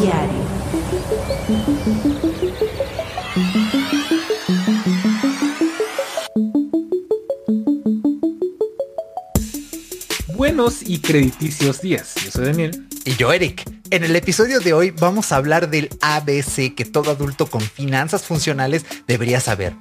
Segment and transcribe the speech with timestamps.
[0.00, 0.44] Diario.
[10.36, 12.14] Buenos y crediticios días.
[12.24, 12.86] Yo soy Daniel.
[13.04, 13.62] Y yo, Eric.
[13.90, 18.24] En el episodio de hoy vamos a hablar del ABC que todo adulto con finanzas
[18.24, 19.74] funcionales debería saber.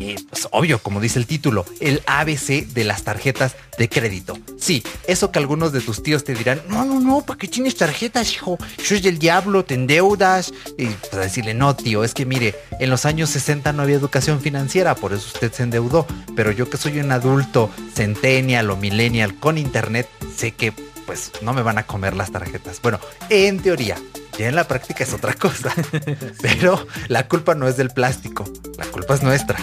[0.00, 4.38] Y pues obvio, como dice el título, el ABC de las tarjetas de crédito.
[4.58, 7.76] Sí, eso que algunos de tus tíos te dirán, no, no, no, ¿para qué tienes
[7.76, 8.58] tarjetas, hijo?
[8.78, 10.52] Eso es del diablo, te endeudas.
[10.78, 14.40] Y pues decirle, no, tío, es que mire, en los años 60 no había educación
[14.40, 16.06] financiera, por eso usted se endeudó.
[16.34, 20.72] Pero yo que soy un adulto centennial o millennial con internet, sé que
[21.06, 22.80] pues no me van a comer las tarjetas.
[22.80, 23.98] Bueno, en teoría,
[24.38, 25.74] ya en la práctica es otra cosa.
[26.42, 28.44] Pero la culpa no es del plástico,
[28.78, 29.58] la culpa es nuestra.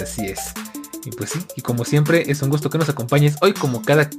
[0.00, 0.52] Así es.
[1.04, 4.10] Y pues sí, y como siempre, es un gusto que nos acompañes hoy como cada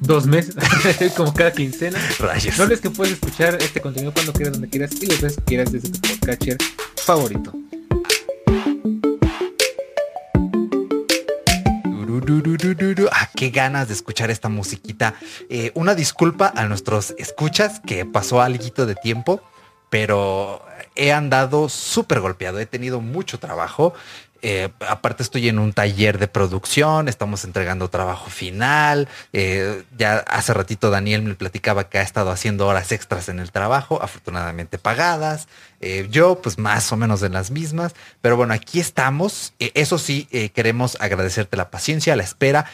[0.00, 0.54] dos meses,
[1.16, 1.98] como cada quincena.
[2.18, 2.58] Rayos.
[2.58, 5.44] No olvides que puedes escuchar este contenido cuando quieras, donde quieras y las veces que
[5.44, 6.58] quieras desde tu podcatcher
[6.96, 7.52] favorito.
[13.10, 15.14] Ah, qué ganas de escuchar esta musiquita.
[15.48, 19.40] Eh, una disculpa a nuestros escuchas que pasó algo de tiempo,
[19.88, 20.62] pero
[20.94, 22.58] he andado súper golpeado.
[22.58, 23.94] He tenido mucho trabajo.
[24.42, 29.08] Eh, aparte estoy en un taller de producción, estamos entregando trabajo final.
[29.32, 33.50] Eh, ya hace ratito Daniel me platicaba que ha estado haciendo horas extras en el
[33.50, 35.48] trabajo, afortunadamente pagadas.
[35.80, 37.94] Eh, yo pues más o menos en las mismas.
[38.20, 39.52] Pero bueno, aquí estamos.
[39.58, 42.66] eso sí, queremos agradecerte la paciencia, la espera.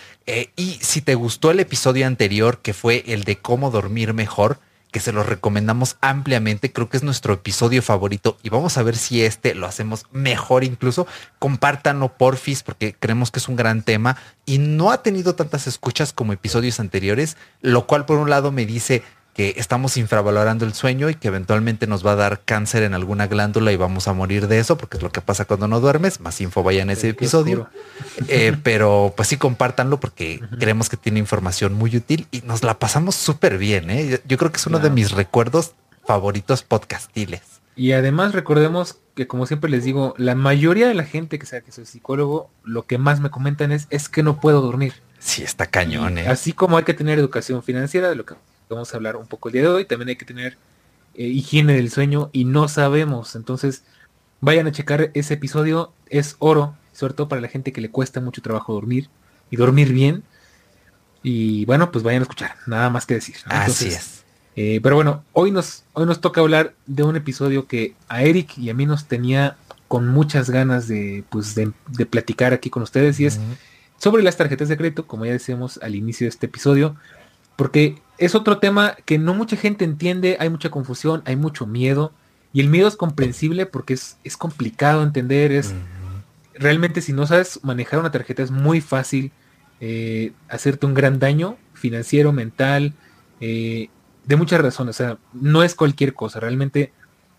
[0.56, 4.58] y si te gustó el episodio anterior, que fue el de cómo dormir mejor,
[4.94, 6.72] que se los recomendamos ampliamente.
[6.72, 10.62] Creo que es nuestro episodio favorito y vamos a ver si este lo hacemos mejor
[10.62, 11.08] incluso.
[11.40, 16.12] Compártanlo porfis porque creemos que es un gran tema y no ha tenido tantas escuchas
[16.12, 19.02] como episodios anteriores, lo cual por un lado me dice
[19.34, 23.26] que estamos infravalorando el sueño y que eventualmente nos va a dar cáncer en alguna
[23.26, 26.20] glándula y vamos a morir de eso, porque es lo que pasa cuando no duermes.
[26.20, 27.68] Más info vaya en ese episodio.
[28.28, 32.78] Eh, pero pues sí, compártanlo porque creemos que tiene información muy útil y nos la
[32.78, 33.90] pasamos súper bien.
[33.90, 34.20] ¿eh?
[34.24, 35.72] Yo creo que es uno de mis recuerdos
[36.06, 37.42] favoritos podcastiles.
[37.76, 41.62] Y además recordemos que como siempre les digo, la mayoría de la gente que sabe
[41.62, 44.94] que soy psicólogo, lo que más me comentan es, es que no puedo dormir.
[45.18, 46.18] Sí, está cañón.
[46.18, 46.28] ¿eh?
[46.28, 48.34] Así como hay que tener educación financiera, de lo que
[48.68, 49.84] vamos a hablar un poco el día de hoy.
[49.84, 50.56] También hay que tener
[51.14, 53.36] eh, higiene del sueño y no sabemos.
[53.36, 53.84] Entonces,
[54.40, 55.92] vayan a checar ese episodio.
[56.08, 59.08] Es oro, sobre todo para la gente que le cuesta mucho trabajo dormir
[59.50, 60.22] y dormir bien.
[61.22, 62.56] Y bueno, pues vayan a escuchar.
[62.66, 63.36] Nada más que decir.
[63.46, 64.24] Así es.
[64.56, 68.56] Eh, pero bueno, hoy nos, hoy nos toca hablar de un episodio que a Eric
[68.56, 69.56] y a mí nos tenía
[69.88, 71.72] con muchas ganas de, pues, de,
[72.06, 73.40] platicar aquí con ustedes y es
[73.96, 76.96] sobre las tarjetas de crédito, como ya decíamos al inicio de este episodio,
[77.56, 82.12] porque es otro tema que no mucha gente entiende, hay mucha confusión, hay mucho miedo.
[82.52, 85.50] Y el miedo es comprensible porque es, es complicado entender.
[85.50, 85.74] Es
[86.54, 89.32] realmente si no sabes manejar una tarjeta es muy fácil
[89.80, 92.94] eh, hacerte un gran daño financiero, mental,
[93.40, 93.88] eh,
[94.24, 94.94] de muchas razones.
[94.94, 96.38] O sea, no es cualquier cosa.
[96.38, 96.92] Realmente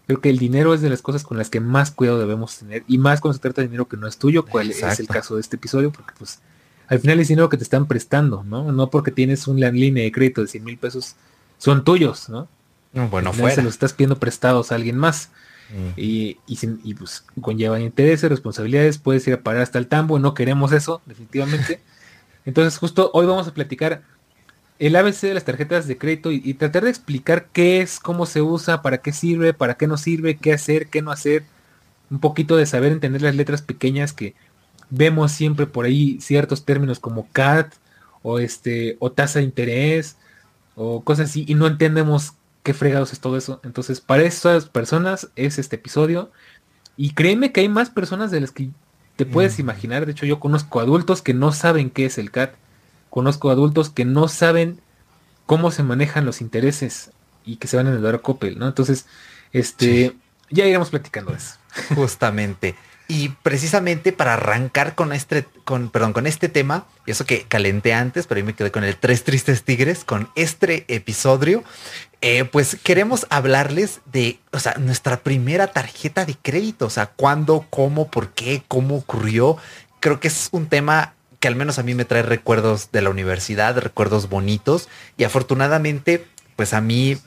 [0.06, 2.84] creo que el dinero es de las cosas con las que más cuidado debemos tener.
[2.88, 5.36] Y más cuando se trata de dinero que no es tuyo, cuál es el caso
[5.36, 6.42] de este episodio, porque pues
[6.88, 8.72] al final es dinero que te están prestando, ¿no?
[8.72, 11.16] No porque tienes una línea de crédito de 100 mil pesos,
[11.58, 12.48] son tuyos, ¿no?
[13.10, 13.56] Bueno, fuera.
[13.56, 15.30] Se los estás pidiendo prestados a alguien más.
[15.70, 16.00] Mm.
[16.00, 20.72] Y, y, pues conlleva intereses, responsabilidades, puedes ir a parar hasta el tambo, no queremos
[20.72, 21.82] eso, definitivamente.
[22.46, 24.04] Entonces justo hoy vamos a platicar
[24.78, 28.26] el ABC de las tarjetas de crédito y, y, tratar de explicar qué es, cómo
[28.26, 31.44] se usa, para qué sirve, para qué no sirve, qué hacer, qué no hacer.
[32.12, 34.36] Un poquito de saber entender las letras pequeñas que
[34.90, 37.74] vemos siempre por ahí ciertos términos como CAT
[38.22, 40.18] o este o tasa de interés
[40.76, 43.62] o cosas así y no entendemos qué fregados es todo eso.
[43.64, 46.32] Entonces, para esas personas es este episodio
[46.98, 48.70] y créeme que hay más personas de las que
[49.16, 50.06] te puedes imaginar.
[50.06, 52.56] De hecho, yo conozco adultos que no saben qué es el CAT.
[53.10, 54.80] Conozco adultos que no saben
[55.46, 57.12] cómo se manejan los intereses
[57.46, 58.68] y que se van a endeudar a Coppel, ¿no?
[58.68, 59.06] Entonces,
[59.54, 60.16] este,
[60.50, 61.56] ya iremos platicando de eso.
[61.96, 62.76] Justamente.
[63.08, 67.94] Y precisamente para arrancar con este, con, perdón, con este tema, y eso que calenté
[67.94, 71.64] antes, pero ahí me quedé con el Tres Tristes Tigres, con este episodio,
[72.22, 77.68] eh, pues queremos hablarles de, o sea, nuestra primera tarjeta de crédito, o sea, cuándo,
[77.70, 79.58] cómo, por qué, cómo ocurrió.
[80.00, 83.12] Creo que es un tema que al menos a mí me trae recuerdos de la
[83.12, 86.26] universidad, recuerdos bonitos, y afortunadamente,
[86.56, 87.20] pues a mí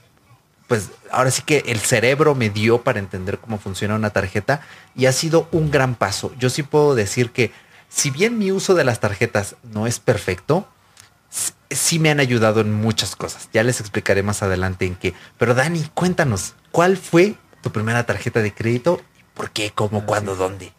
[0.69, 4.61] pues ahora sí que el cerebro me dio para entender cómo funciona una tarjeta
[4.95, 6.33] y ha sido un gran paso.
[6.39, 7.51] Yo sí puedo decir que
[7.89, 10.69] si bien mi uso de las tarjetas no es perfecto,
[11.71, 13.49] sí me han ayudado en muchas cosas.
[13.53, 15.15] Ya les explicaré más adelante en qué.
[15.39, 19.01] Pero Dani, cuéntanos, ¿cuál fue tu primera tarjeta de crédito?
[19.33, 19.73] ¿Por qué?
[19.75, 20.05] ¿Cómo?
[20.05, 20.37] ¿Cuándo?
[20.37, 20.73] ¿Dónde?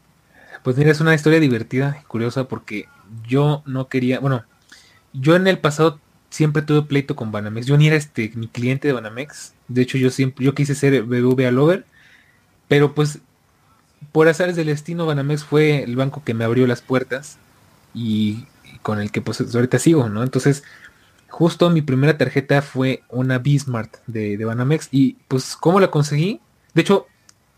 [0.64, 2.88] Pues mira, es una historia divertida y curiosa porque
[3.28, 4.44] yo no quería, bueno,
[5.14, 6.00] yo en el pasado
[6.30, 7.66] siempre tuve pleito con Banamex.
[7.66, 9.54] Yo ni era este mi cliente de Banamex.
[9.70, 11.86] De hecho, yo siempre, yo quise ser BBVA Lover,
[12.68, 13.20] pero pues
[14.12, 17.38] por azares del destino, Banamex fue el banco que me abrió las puertas
[17.94, 18.46] y,
[18.82, 20.24] con el que pues ahorita sigo, ¿no?
[20.24, 20.64] Entonces,
[21.30, 26.42] justo mi primera tarjeta fue una Bismart de, de Banamex y pues ¿cómo la conseguí?
[26.74, 27.08] De hecho,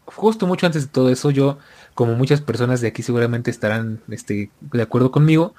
[0.06, 1.57] justo mucho antes de todo eso, yo,
[1.94, 5.56] como muchas personas de aquí seguramente estarán este, de acuerdo conmigo,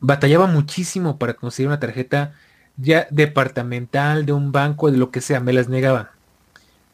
[0.00, 2.34] batallaba muchísimo para conseguir una tarjeta
[2.76, 6.12] ya departamental, de un banco, de lo que sea, me las negaba.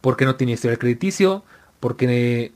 [0.00, 1.44] Porque no tenía historial crediticio,
[1.80, 2.52] porque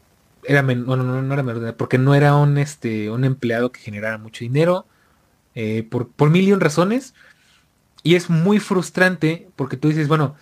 [0.46, 4.18] era bueno, no, no, era menor, porque no era un este un empleado que generara
[4.18, 4.86] mucho dinero
[5.54, 7.14] eh, por, por mil y un razones
[8.02, 10.36] y es muy frustrante porque tú dices bueno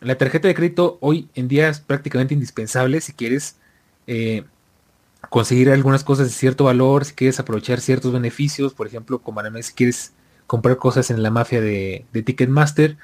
[0.00, 3.56] la tarjeta de crédito hoy en día es prácticamente indispensable si quieres
[4.06, 4.44] eh,
[5.30, 9.72] conseguir algunas cosas de cierto valor si quieres aprovechar ciertos beneficios por ejemplo como si
[9.72, 10.12] quieres
[10.48, 12.96] comprar cosas en la mafia de, de Ticketmaster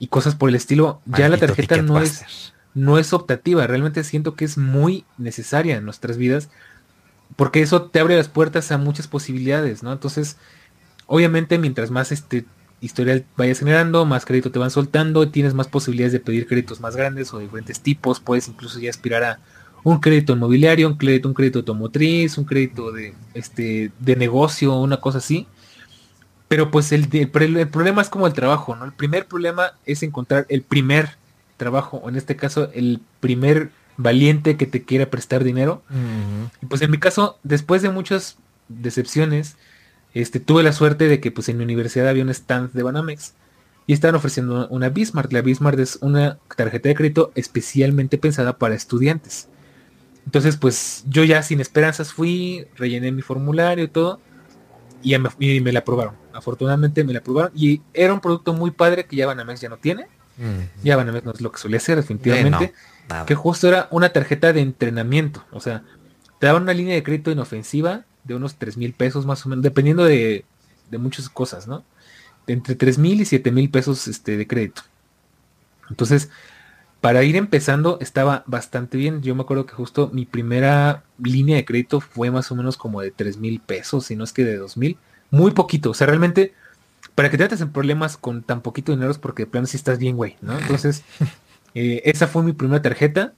[0.00, 4.34] y cosas por el estilo ya la tarjeta no es no es optativa, realmente siento
[4.34, 6.48] que es muy necesaria en nuestras vidas,
[7.36, 9.92] porque eso te abre las puertas a muchas posibilidades, ¿no?
[9.92, 10.38] Entonces,
[11.06, 12.46] obviamente mientras más este
[12.80, 16.96] historial vayas generando, más crédito te van soltando, tienes más posibilidades de pedir créditos más
[16.96, 19.38] grandes o de diferentes tipos, puedes incluso ya aspirar a
[19.84, 24.96] un crédito inmobiliario, un crédito, un crédito automotriz, un crédito de este de negocio, una
[24.96, 25.46] cosa así.
[26.52, 28.84] Pero pues el, el, el problema es como el trabajo, ¿no?
[28.84, 31.16] El primer problema es encontrar el primer
[31.56, 35.82] trabajo, o en este caso el primer valiente que te quiera prestar dinero.
[36.60, 38.36] Y pues en mi caso, después de muchas
[38.68, 39.56] decepciones,
[40.12, 43.32] este, tuve la suerte de que pues en mi universidad había un stand de Banamex
[43.86, 45.32] y estaban ofreciendo una Bismarck.
[45.32, 49.48] La Bismarck es una tarjeta de crédito especialmente pensada para estudiantes.
[50.26, 54.20] Entonces pues yo ya sin esperanzas fui, rellené mi formulario y todo
[55.02, 56.14] y me, y me la aprobaron.
[56.32, 59.76] Afortunadamente me la aprobaron y era un producto muy padre que ya Banamex ya no
[59.76, 60.06] tiene
[60.82, 62.72] ya ver, no es lo que solía hacer definitivamente.
[63.26, 65.44] que justo era una tarjeta de entrenamiento.
[65.52, 65.82] O sea,
[66.38, 69.62] te daban una línea de crédito inofensiva de unos 3 mil pesos más o menos,
[69.62, 70.44] dependiendo de,
[70.92, 71.84] muchas cosas, ¿no?
[72.46, 74.82] entre 3 mil y 7 mil pesos este, de crédito.
[75.88, 76.30] Entonces,
[77.02, 79.22] para ir empezando estaba bastante bien.
[79.22, 83.02] Yo me acuerdo que justo mi primera línea de crédito fue más o menos como
[83.02, 84.96] de 3 mil pesos, si no es que de 2 mil.
[85.30, 85.90] Muy poquito.
[85.90, 86.54] O sea, realmente
[87.16, 89.76] para que te metas en problemas con tan poquito dinero es porque de plano si
[89.76, 90.56] estás bien, güey, ¿no?
[90.56, 91.02] Entonces,
[91.74, 93.32] eh, esa fue mi primera tarjeta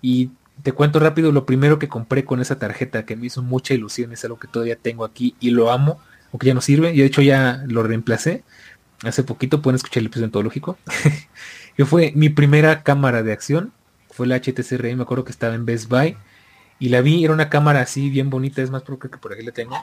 [0.00, 0.30] y
[0.62, 4.12] te cuento rápido lo primero que compré con esa tarjeta que me hizo mucha ilusión,
[4.12, 6.00] es algo que todavía tengo aquí y lo amo,
[6.32, 8.44] aunque ya no sirve, y de hecho ya lo reemplacé.
[9.02, 10.78] Hace poquito pueden escuchar el episodio ontológico.
[11.80, 13.72] que fue mi primera cámara de acción,
[14.10, 16.14] fue la HTC Ray, me acuerdo que estaba en Best Buy
[16.78, 19.42] y la vi, era una cámara así bien bonita, es más, creo que por aquí
[19.42, 19.74] la tengo.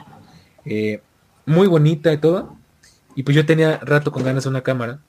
[0.64, 1.02] Eh,
[1.44, 2.56] muy bonita y todo.
[3.16, 5.00] Y pues yo tenía rato con ganas de una cámara.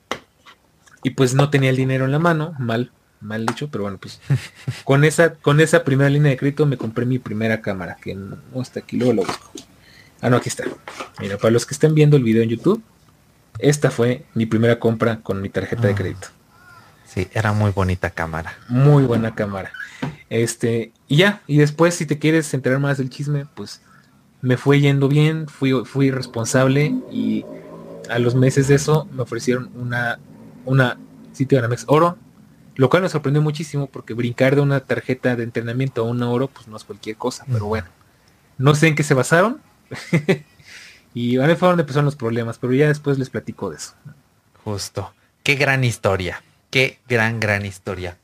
[1.04, 2.90] Y pues no tenía el dinero en la mano, mal,
[3.20, 4.20] mal dicho, pero bueno, pues
[4.82, 8.36] con esa, con esa primera línea de crédito me compré mi primera cámara, que no,
[8.60, 9.52] está aquí, luego lo busco.
[10.20, 10.64] Ah, no, aquí está.
[11.20, 12.82] Mira, para los que estén viendo el video en YouTube,
[13.60, 15.96] esta fue mi primera compra con mi tarjeta de ah.
[15.96, 16.39] crédito.
[17.12, 18.56] Sí, era muy bonita cámara.
[18.68, 19.72] Muy buena cámara.
[20.28, 23.80] Este, y ya, y después si te quieres enterar más del chisme, pues
[24.42, 27.44] me fue yendo bien, fui, fui responsable y
[28.08, 30.20] a los meses de eso me ofrecieron una,
[30.64, 30.98] una
[31.32, 32.16] sitio de Anamex Oro,
[32.76, 36.46] lo cual me sorprendió muchísimo porque brincar de una tarjeta de entrenamiento a un oro,
[36.46, 37.88] pues no es cualquier cosa, pero bueno,
[38.56, 39.60] no sé en qué se basaron.
[41.14, 43.94] y ahora fue donde empezaron los problemas, pero ya después les platico de eso.
[44.62, 45.12] Justo.
[45.42, 46.42] Qué gran historia.
[46.70, 48.16] Qué gran, gran historia.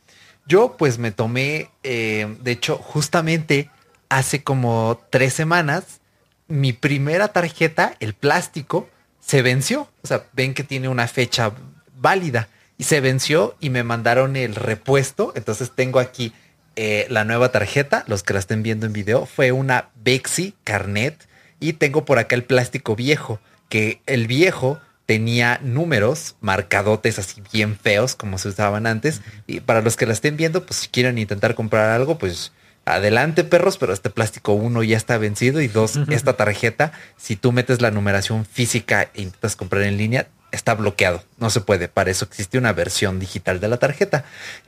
[0.46, 3.70] Yo pues me tomé, eh, de hecho, justamente
[4.08, 6.00] hace como tres semanas,
[6.48, 8.88] mi primera tarjeta, el plástico,
[9.20, 9.88] se venció.
[10.02, 11.52] O sea, ven que tiene una fecha
[11.96, 12.48] válida
[12.78, 15.32] y se venció y me mandaron el repuesto.
[15.34, 16.32] Entonces tengo aquí
[16.76, 18.04] eh, la nueva tarjeta.
[18.06, 21.26] Los que la estén viendo en video fue una Bexi Carnet
[21.58, 27.76] y tengo por acá el plástico viejo, que el viejo tenía números marcadotes así bien
[27.76, 29.22] feos como se usaban antes.
[29.46, 32.52] Y para los que la estén viendo, pues si quieren intentar comprar algo, pues
[32.84, 37.50] adelante perros, pero este plástico uno ya está vencido y dos, esta tarjeta, si tú
[37.50, 42.10] metes la numeración física e intentas comprar en línea, está bloqueado, no se puede, para
[42.10, 44.24] eso existe una versión digital de la tarjeta.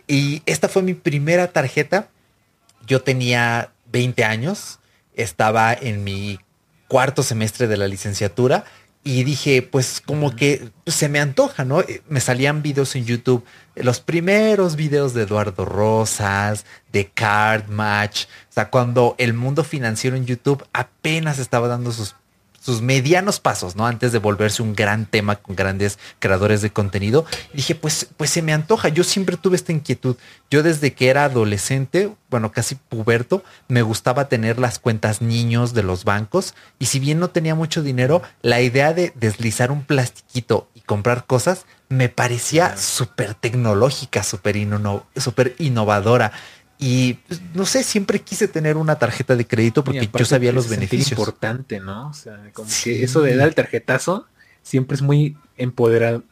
[0.09, 2.09] Y esta fue mi primera tarjeta,
[2.87, 4.80] yo tenía 20 años,
[5.14, 6.40] estaba en mi
[6.88, 8.64] cuarto semestre de la licenciatura
[9.09, 11.81] y dije, pues como que se me antoja, ¿no?
[11.81, 13.43] Eh, me salían videos en YouTube,
[13.75, 20.15] los primeros videos de Eduardo Rosas, de Card Match, o sea, cuando el mundo financiero
[20.15, 22.17] en YouTube apenas estaba dando sus
[22.69, 23.87] sus medianos pasos, ¿no?
[23.87, 27.25] Antes de volverse un gran tema con grandes creadores de contenido.
[27.55, 28.91] dije, pues, pues se me antoja.
[28.91, 30.17] Yo siempre tuve esta inquietud.
[30.51, 35.83] Yo desde que era adolescente, bueno, casi puberto, me gustaba tener las cuentas niños de
[35.83, 36.55] los bancos.
[36.79, 41.25] Y si bien no tenía mucho dinero, la idea de deslizar un plastiquito y comprar
[41.25, 44.59] cosas me parecía súper tecnológica, súper
[45.59, 46.33] innovadora.
[46.78, 50.68] Y pues, no sé, siempre quise tener una tarjeta de crédito porque yo sabía los
[50.68, 51.12] beneficios.
[51.12, 52.08] Es importante, ¿no?
[52.08, 54.26] O sea, como que eso de dar el tarjetazo
[54.62, 56.23] siempre es muy empoderado,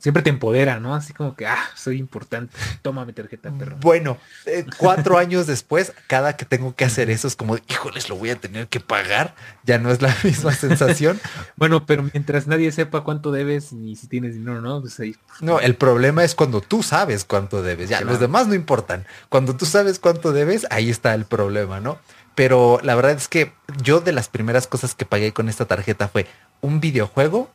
[0.00, 0.94] siempre te empodera, ¿no?
[0.94, 3.76] Así como que, ah, soy importante, toma mi tarjeta, perro.
[3.80, 8.16] Bueno, eh, cuatro años después, cada que tengo que hacer eso es como, híjoles, lo
[8.16, 9.34] voy a tener que pagar.
[9.64, 11.20] Ya no es la misma sensación.
[11.56, 14.80] bueno, pero mientras nadie sepa cuánto debes ni si tienes dinero, ¿no?
[14.80, 15.16] Pues ahí.
[15.40, 17.88] No, el problema es cuando tú sabes cuánto debes.
[17.88, 19.06] Ya, los demás no importan.
[19.28, 21.98] Cuando tú sabes cuánto debes, ahí está el problema, ¿no?
[22.34, 23.52] Pero la verdad es que
[23.82, 26.26] yo de las primeras cosas que pagué con esta tarjeta fue
[26.60, 27.50] un videojuego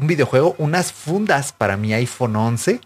[0.00, 2.80] un videojuego, unas fundas para mi iPhone 11.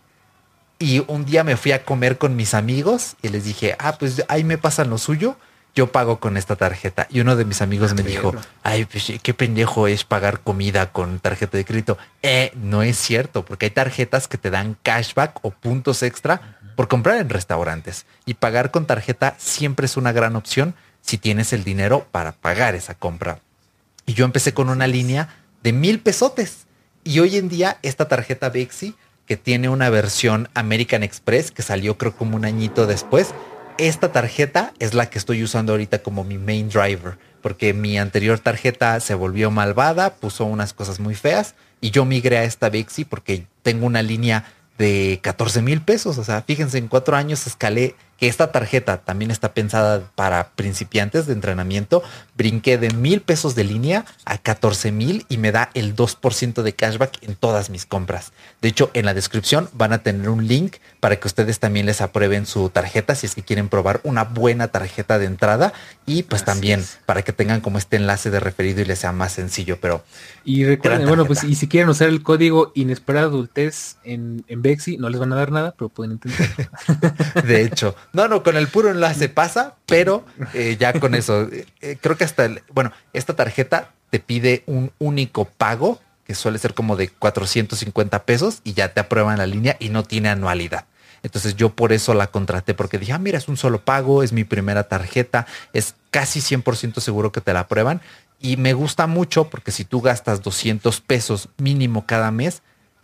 [0.79, 4.25] Y un día me fui a comer con mis amigos y les dije, ah, pues
[4.29, 5.37] ahí me pasan lo suyo,
[5.75, 7.07] yo pago con esta tarjeta.
[7.09, 11.21] Y uno de mis amigos me dijo, ay, pues qué pendejo es pagar comida con
[11.21, 11.99] tarjeta de crédito.
[12.23, 16.89] Eh, no es cierto, porque hay tarjetas que te dan cashback o puntos extra por
[16.89, 18.05] comprar en restaurantes.
[18.27, 22.75] Y pagar con tarjeta siempre es una gran opción si tienes el dinero para pagar
[22.75, 23.39] esa compra.
[24.05, 25.29] Y yo empecé con una línea
[25.63, 26.67] de mil pesotes.
[27.05, 28.95] Y hoy en día esta tarjeta Bexi,
[29.27, 33.35] que tiene una versión American Express, que salió creo como un añito después,
[33.79, 38.39] esta tarjeta es la que estoy usando ahorita como mi main driver, porque mi anterior
[38.39, 43.05] tarjeta se volvió malvada, puso unas cosas muy feas y yo migré a esta Bexi
[43.05, 44.45] porque tengo una línea
[44.79, 46.19] de 14 mil pesos.
[46.19, 51.27] O sea, fíjense, en cuatro años escalé que esta tarjeta también está pensada para principiantes
[51.27, 52.05] de entrenamiento.
[52.37, 56.73] Brinqué de mil pesos de línea a 14 mil y me da el 2% de
[56.73, 58.33] cashback en todas mis compras.
[58.61, 62.01] De hecho, en la descripción van a tener un link para que ustedes también les
[62.01, 65.73] aprueben su tarjeta si es que quieren probar una buena tarjeta de entrada
[66.07, 69.33] y pues también para que tengan como este enlace de referido y les sea más
[69.33, 69.79] sencillo.
[69.81, 70.05] Pero
[70.45, 74.97] y recuerden, bueno, pues y si quieren usar el código inesperado adultez en, en Bexi,
[74.97, 76.71] no les van a dar nada, pero pueden intentarlo.
[77.45, 81.67] de hecho, no, no, con el puro enlace pasa, pero eh, ya con eso, eh,
[81.81, 86.59] eh, creo que hasta, el, bueno, esta tarjeta te pide un único pago, que suele
[86.59, 90.87] ser como de 450 pesos, y ya te aprueban la línea y no tiene anualidad.
[91.23, 94.33] Entonces yo por eso la contraté, porque dije, ah, mira, es un solo pago, es
[94.33, 98.01] mi primera tarjeta, es casi 100% seguro que te la aprueban.
[98.41, 102.63] Y me gusta mucho porque si tú gastas 200 pesos mínimo cada mes,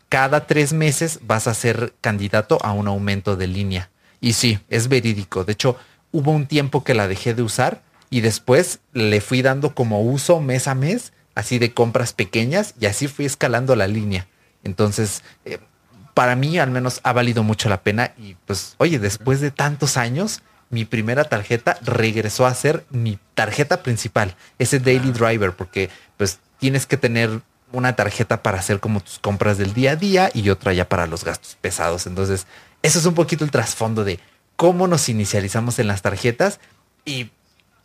[0.08, 3.90] cada tres meses vas a ser candidato a un aumento de línea.
[4.20, 5.44] Y sí, es verídico.
[5.44, 5.76] De hecho,
[6.12, 10.40] hubo un tiempo que la dejé de usar y después le fui dando como uso
[10.40, 14.26] mes a mes, así de compras pequeñas y así fui escalando la línea.
[14.64, 15.58] Entonces, eh,
[16.14, 19.96] para mí al menos ha valido mucho la pena y pues, oye, después de tantos
[19.96, 26.40] años, mi primera tarjeta regresó a ser mi tarjeta principal, ese Daily Driver, porque pues
[26.58, 27.40] tienes que tener
[27.72, 31.06] una tarjeta para hacer como tus compras del día a día y otra ya para
[31.06, 32.06] los gastos pesados.
[32.06, 32.46] Entonces,
[32.82, 34.20] eso es un poquito el trasfondo de
[34.56, 36.60] cómo nos inicializamos en las tarjetas
[37.04, 37.30] y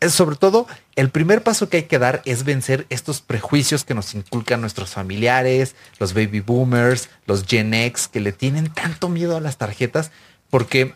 [0.10, 4.14] sobre todo el primer paso que hay que dar es vencer estos prejuicios que nos
[4.16, 9.42] inculcan nuestros familiares, los baby boomers, los Gen X que le tienen tanto miedo a
[9.42, 10.12] las tarjetas
[10.50, 10.94] porque,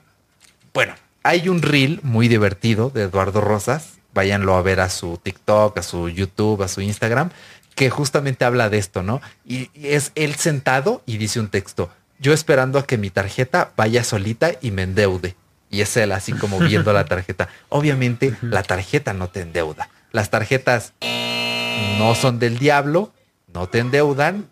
[0.74, 5.77] bueno, hay un reel muy divertido de Eduardo Rosas, váyanlo a ver a su TikTok,
[5.77, 7.32] a su YouTube, a su Instagram,
[7.75, 9.22] que justamente habla de esto, ¿no?
[9.46, 14.03] Y, es él sentado y dice un texto, yo esperando a que mi tarjeta vaya
[14.03, 15.36] solita y me endeude.
[15.69, 17.50] Y es él así como viendo la tarjeta.
[17.69, 19.89] Obviamente la tarjeta no te endeuda.
[20.12, 20.93] Las tarjetas
[22.00, 23.12] no son del diablo,
[23.53, 24.47] no te endeudan,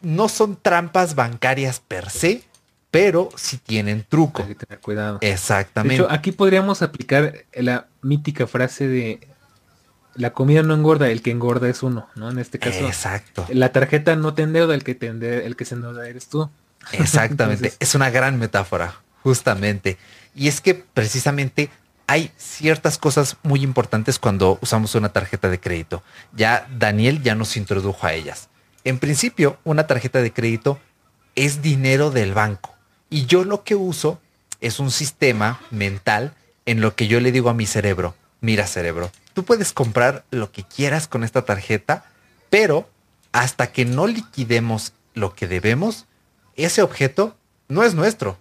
[0.00, 2.42] no son trampas bancarias per se,
[2.90, 4.42] pero sí tienen truco.
[4.42, 5.18] Hay que tener cuidado.
[5.20, 6.04] Exactamente.
[6.10, 9.20] aquí podríamos aplicar la mítica frase de
[10.14, 12.30] la comida no engorda, el que engorda es uno, ¿no?
[12.30, 12.86] En este caso.
[12.86, 13.46] Exacto.
[13.50, 16.50] La tarjeta no te endeuda, el que te el que se endeuda eres tú.
[16.92, 17.72] Exactamente.
[17.78, 19.98] es una gran metáfora, justamente.
[20.34, 21.70] Y es que precisamente
[22.06, 26.02] hay ciertas cosas muy importantes cuando usamos una tarjeta de crédito.
[26.32, 28.48] Ya Daniel ya nos introdujo a ellas.
[28.84, 30.80] En principio, una tarjeta de crédito
[31.36, 32.74] es dinero del banco.
[33.08, 34.20] Y yo lo que uso
[34.60, 36.34] es un sistema mental
[36.66, 40.52] en lo que yo le digo a mi cerebro, mira cerebro, tú puedes comprar lo
[40.52, 42.04] que quieras con esta tarjeta
[42.50, 42.90] Pero
[43.32, 46.04] hasta que no liquidemos lo que debemos,
[46.54, 47.34] ese objeto
[47.68, 48.38] no es nuestro,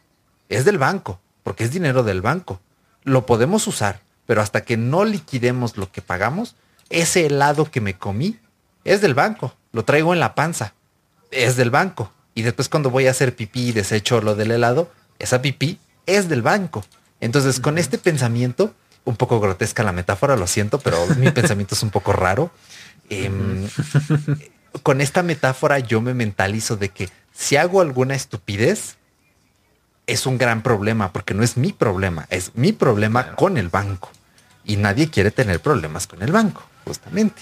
[0.50, 2.60] es del banco, porque es dinero del banco.
[3.04, 6.56] Lo podemos usar, pero hasta que no liquidemos lo que pagamos,
[6.90, 8.38] ese helado que me comí
[8.84, 10.74] es del banco, lo traigo en la panza,
[11.32, 12.12] es del banco.
[12.36, 16.28] Y después cuando voy a hacer pipí y desecho lo del helado, esa pipí es
[16.28, 16.84] del banco.
[17.22, 18.74] Entonces con este pensamiento,
[19.06, 22.52] un poco grotesca la metáfora, lo siento, pero mi pensamiento es un poco raro.
[23.10, 23.68] Em,
[24.84, 28.98] con esta metáfora yo me mentalizo de que si hago alguna estupidez,
[30.08, 34.12] es un gran problema, porque no es mi problema, es mi problema con el banco.
[34.64, 37.42] Y nadie quiere tener problemas con el banco, justamente.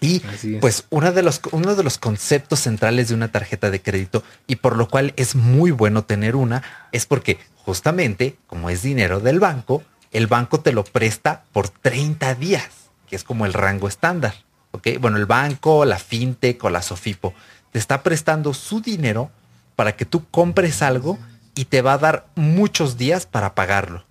[0.00, 0.20] Y
[0.60, 4.56] pues uno de, los, uno de los conceptos centrales de una tarjeta de crédito y
[4.56, 9.38] por lo cual es muy bueno tener una es porque justamente como es dinero del
[9.38, 12.68] banco, el banco te lo presta por 30 días,
[13.08, 14.34] que es como el rango estándar.
[14.72, 14.88] ¿ok?
[15.00, 17.34] Bueno, el banco, la fintech o la Sofipo
[17.72, 19.30] te está prestando su dinero
[19.76, 21.18] para que tú compres algo
[21.54, 24.04] y te va a dar muchos días para pagarlo.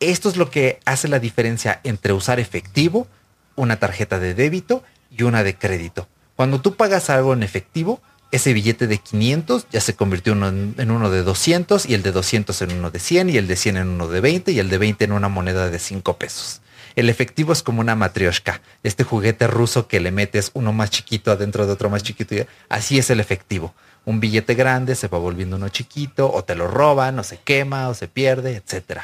[0.00, 3.06] Esto es lo que hace la diferencia entre usar efectivo,
[3.54, 6.08] una tarjeta de débito y una de crédito.
[6.34, 8.02] Cuando tú pagas algo en efectivo,
[8.32, 12.60] ese billete de 500 ya se convirtió en uno de 200 y el de 200
[12.62, 14.78] en uno de 100 y el de 100 en uno de 20 y el de
[14.78, 16.60] 20 en una moneda de 5 pesos.
[16.96, 21.30] El efectivo es como una matrioshka, este juguete ruso que le metes uno más chiquito
[21.30, 22.34] adentro de otro más chiquito.
[22.70, 23.74] Así es el efectivo.
[24.06, 27.90] Un billete grande se va volviendo uno chiquito, o te lo roban, o se quema,
[27.90, 29.02] o se pierde, etc.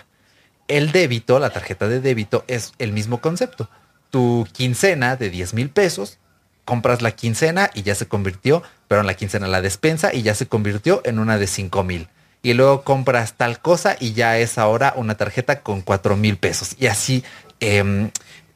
[0.68, 3.68] El débito, la tarjeta de débito, es el mismo concepto.
[4.10, 6.18] Tu quincena de 10 mil pesos,
[6.64, 10.34] compras la quincena y ya se convirtió, pero en la quincena la despensa y ya
[10.34, 12.08] se convirtió en una de 5 mil
[12.44, 16.74] y luego compras tal cosa y ya es ahora una tarjeta con 4 mil pesos.
[16.78, 17.22] Y así
[17.62, 18.10] Em,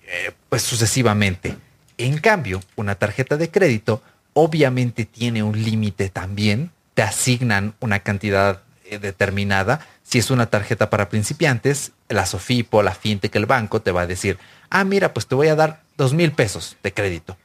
[0.08, 1.54] eh, pues sucesivamente.
[1.96, 8.62] En cambio, una tarjeta de crédito obviamente tiene un límite también, te asignan una cantidad
[8.84, 9.86] eh, determinada.
[10.02, 14.06] Si es una tarjeta para principiantes, la Sofipo, la FinTech, el banco te va a
[14.08, 14.38] decir,
[14.70, 17.36] ah, mira, pues te voy a dar dos mil pesos de crédito.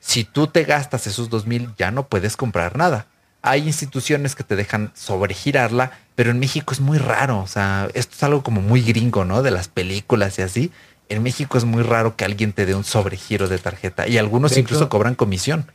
[0.00, 3.06] Si tú te gastas esos dos mil, ya no puedes comprar nada.
[3.42, 7.40] Hay instituciones que te dejan sobregirarla, pero en México es muy raro.
[7.40, 9.42] O sea, esto es algo como muy gringo, ¿no?
[9.42, 10.72] De las películas y así.
[11.08, 14.56] En México es muy raro que alguien te dé un sobregiro de tarjeta y algunos
[14.56, 15.70] incluso cobran comisión.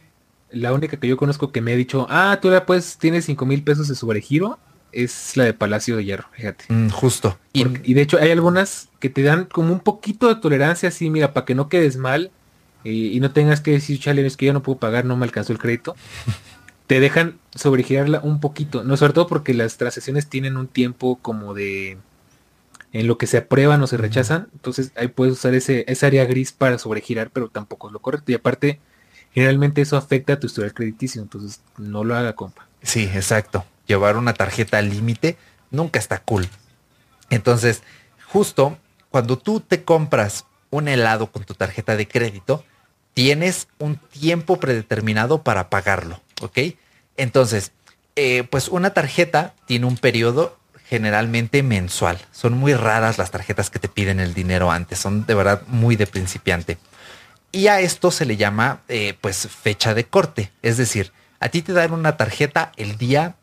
[0.52, 3.46] La única que yo conozco que me ha dicho, ah, tú ya pues tienes cinco
[3.48, 4.60] mil pesos de sobregiro,
[4.92, 6.66] es la de Palacio de Hierro, fíjate.
[6.68, 7.40] Mm, justo.
[7.52, 11.34] y, de hecho hay algunas que te dan como un poquito de tolerancia, así, mira,
[11.34, 12.32] para que no quedes mal
[12.84, 15.54] y, no tengas que decir, chale, es que yo no puedo pagar, no me alcanzó
[15.54, 15.96] el crédito.
[16.88, 21.54] te dejan sobregirarla un poquito, no sobre todo porque las transacciones tienen un tiempo como
[21.54, 21.98] de
[22.92, 24.50] en lo que se aprueban o se rechazan.
[24.54, 28.32] Entonces ahí puedes usar ese, esa área gris para sobregirar, pero tampoco es lo correcto.
[28.32, 28.80] Y aparte,
[29.34, 32.68] generalmente eso afecta a tu historial crediticio, entonces no lo haga, compa.
[32.84, 33.66] Sí, exacto.
[33.88, 35.38] Llevar una tarjeta al límite
[35.72, 36.48] nunca está cool.
[37.30, 37.82] Entonces,
[38.28, 38.78] justo
[39.10, 42.64] cuando tú te compras un helado con tu tarjeta de crédito,
[43.14, 46.60] tienes un tiempo predeterminado para pagarlo, ¿ok?
[47.18, 47.72] Entonces,
[48.16, 52.20] eh, pues una tarjeta tiene un periodo generalmente mensual.
[52.32, 55.96] Son muy raras las tarjetas que te piden el dinero antes, son de verdad muy
[55.96, 56.78] de principiante.
[57.52, 61.62] Y a esto se le llama eh, pues fecha de corte, es decir, a ti
[61.62, 63.36] te dan una tarjeta el día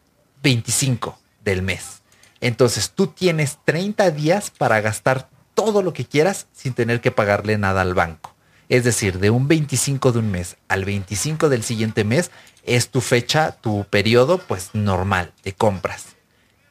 [0.43, 2.03] 25 del mes.
[2.41, 7.59] Entonces tú tienes 30 días para gastar todo lo que quieras sin tener que pagarle
[7.59, 8.30] nada al banco.
[8.71, 12.31] Es decir, de un 25 de un mes al 25 del siguiente mes
[12.65, 16.17] es tu fecha, tu periodo pues normal de compras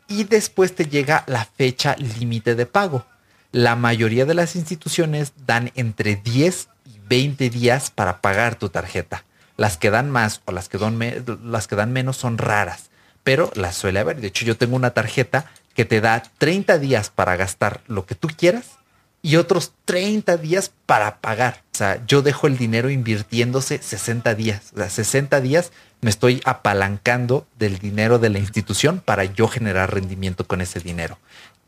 [0.09, 3.05] y después te llega la fecha límite de pago.
[3.51, 9.23] La mayoría de las instituciones dan entre 10 y 20 días para pagar tu tarjeta.
[9.55, 10.99] Las que dan más o las que dan,
[11.43, 12.89] las que dan menos son raras,
[13.23, 14.19] pero las suele haber.
[14.19, 18.15] De hecho, yo tengo una tarjeta que te da 30 días para gastar lo que
[18.15, 18.78] tú quieras
[19.21, 21.63] y otros 30 días para pagar.
[21.73, 24.71] O sea, yo dejo el dinero invirtiéndose 60 días.
[24.73, 29.93] O sea, 60 días me estoy apalancando del dinero de la institución para yo generar
[29.93, 31.17] rendimiento con ese dinero.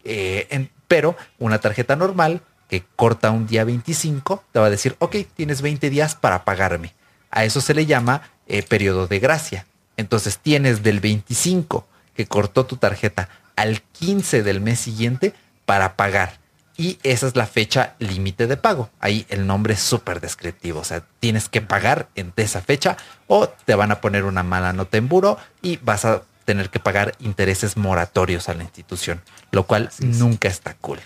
[0.04, 5.18] Eh, pero una tarjeta normal que corta un día 25 te va a decir, ok,
[5.36, 6.94] tienes 20 días para pagarme.
[7.30, 9.66] A eso se le llama eh, periodo de gracia.
[9.98, 11.86] Entonces tienes del 25
[12.16, 15.34] que cortó tu tarjeta al 15 del mes siguiente
[15.66, 16.41] para pagar
[16.82, 18.90] y esa es la fecha límite de pago.
[19.00, 20.80] Ahí el nombre es súper descriptivo.
[20.80, 24.74] O sea, tienes que pagar en esa fecha o te van a poner una mala
[24.74, 29.68] nota en buro y vas a tener que pagar intereses moratorios a la institución, lo
[29.68, 30.98] cual nunca está cool.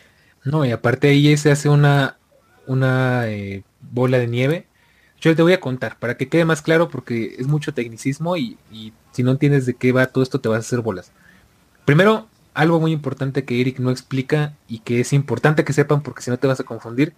[0.45, 2.19] No, y aparte ahí se hace una,
[2.67, 4.67] una eh, bola de nieve.
[5.19, 8.57] yo te voy a contar para que quede más claro porque es mucho tecnicismo y,
[9.11, 11.11] si no entiendes de qué va todo esto te vas a hacer bolas.
[11.83, 16.23] Primero, algo muy importante que Eric no explica y que es importante que sepan porque
[16.23, 17.13] si no te vas a confundir.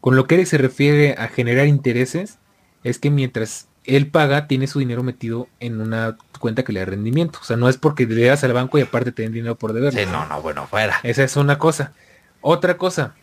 [0.00, 2.38] Con lo que Eric se refiere a generar intereses
[2.82, 6.86] es que mientras él paga, tiene su dinero metido en una cuenta que le da
[6.86, 7.38] rendimiento.
[7.40, 9.72] O sea, no es porque le das al banco y aparte te den dinero por
[9.72, 9.92] deber.
[9.92, 10.98] Sí, no, no, bueno, fuera.
[11.02, 11.92] Esa es una cosa.
[12.40, 13.14] Otra cosa.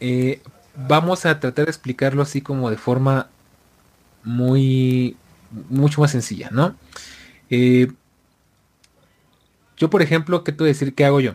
[0.00, 0.40] Eh,
[0.74, 3.28] vamos a tratar de explicarlo así como de forma
[4.24, 5.16] muy,
[5.68, 6.76] mucho más sencilla, ¿no?
[7.50, 7.92] Eh,
[9.76, 10.94] yo, por ejemplo, ¿qué te voy a decir?
[10.94, 11.34] ¿Qué hago yo?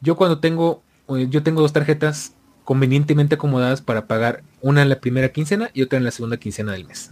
[0.00, 5.00] Yo cuando tengo, eh, yo tengo dos tarjetas convenientemente acomodadas para pagar una en la
[5.00, 7.10] primera quincena y otra en la segunda quincena del mes.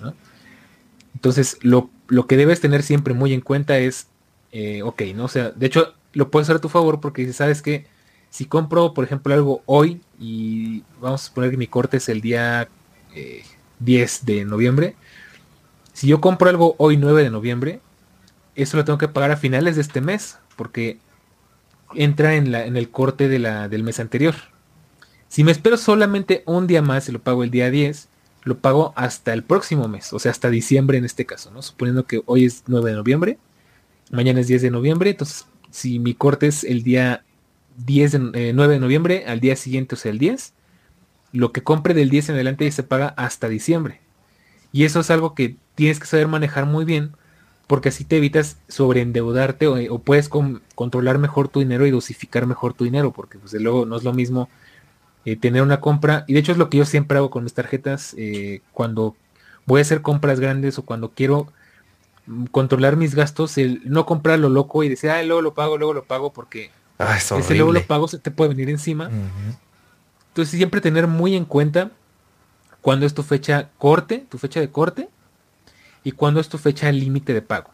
[1.14, 1.90] Entonces, lo,
[2.28, 4.06] que debes tener siempre muy en cuenta es,
[4.52, 5.24] eh, ok, ¿no?
[5.24, 7.86] O sea, de hecho, lo puedes hacer a tu favor porque si sabes que
[8.30, 12.20] si compro, por ejemplo, algo hoy y vamos a suponer que mi corte es el
[12.20, 12.68] día
[13.80, 14.94] 10 eh, de noviembre,
[15.92, 17.80] si yo compro algo hoy 9 de noviembre,
[18.54, 20.98] eso lo tengo que pagar a finales de este mes porque
[21.94, 24.34] entra en, la, el corte del mes anterior.
[25.28, 28.08] Si me espero solamente un día más y lo pago el día 10,
[28.44, 31.62] lo pago hasta el próximo mes, o sea, hasta diciembre en este caso, ¿no?
[31.62, 33.38] Suponiendo que hoy es 9 de noviembre,
[34.10, 37.24] mañana es 10 de noviembre, entonces si mi corte es el día
[37.84, 40.54] 10 de, 9 eh, de noviembre, al día siguiente, o sea, el 10,
[41.32, 44.00] lo que compre del 10 en adelante se paga hasta diciembre.
[44.72, 47.12] Y eso es algo que tienes que saber manejar muy bien,
[47.68, 50.28] porque así te evitas sobreendeudarte o, o puedes
[50.74, 54.12] controlar mejor tu dinero y dosificar mejor tu dinero, porque pues, luego no es lo
[54.12, 54.48] mismo
[55.26, 56.24] eh, tener una compra.
[56.26, 59.14] Y de hecho es lo que yo siempre hago con mis tarjetas eh, cuando
[59.66, 61.52] voy a hacer compras grandes o cuando quiero
[62.26, 65.76] mm, controlar mis gastos, el no comprar lo loco y decir, ah, luego lo pago,
[65.76, 69.10] luego lo pago, porque ah, ese luego lo pago se te puede venir encima.
[70.28, 71.90] Entonces siempre tener muy en cuenta
[72.80, 75.10] cuando es tu fecha corte, tu fecha de corte,
[76.04, 77.70] y cuando es tu fecha límite de pago.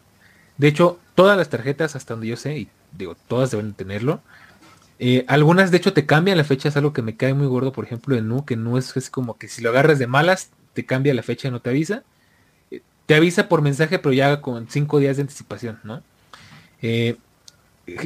[0.57, 4.21] De hecho, todas las tarjetas, hasta donde yo sé, y digo, todas deben tenerlo,
[4.99, 7.71] eh, algunas de hecho te cambian la fecha, es algo que me cae muy gordo,
[7.71, 10.51] por ejemplo, en Nu, que no es, es como que si lo agarras de malas,
[10.73, 12.03] te cambia la fecha y no te avisa.
[12.71, 16.01] Eh, te avisa por mensaje, pero ya con cinco días de anticipación, ¿no?
[16.81, 17.17] Eh,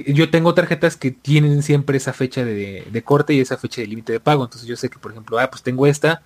[0.07, 4.11] yo tengo tarjetas que tienen siempre esa fecha de, corte y esa fecha de límite
[4.11, 4.43] de pago.
[4.43, 6.21] Entonces yo sé que, por ejemplo, ah, pues tengo esta,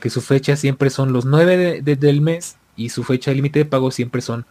[0.00, 3.90] que su fecha siempre son los 9 del mes y su fecha límite de pago
[3.90, 4.46] siempre son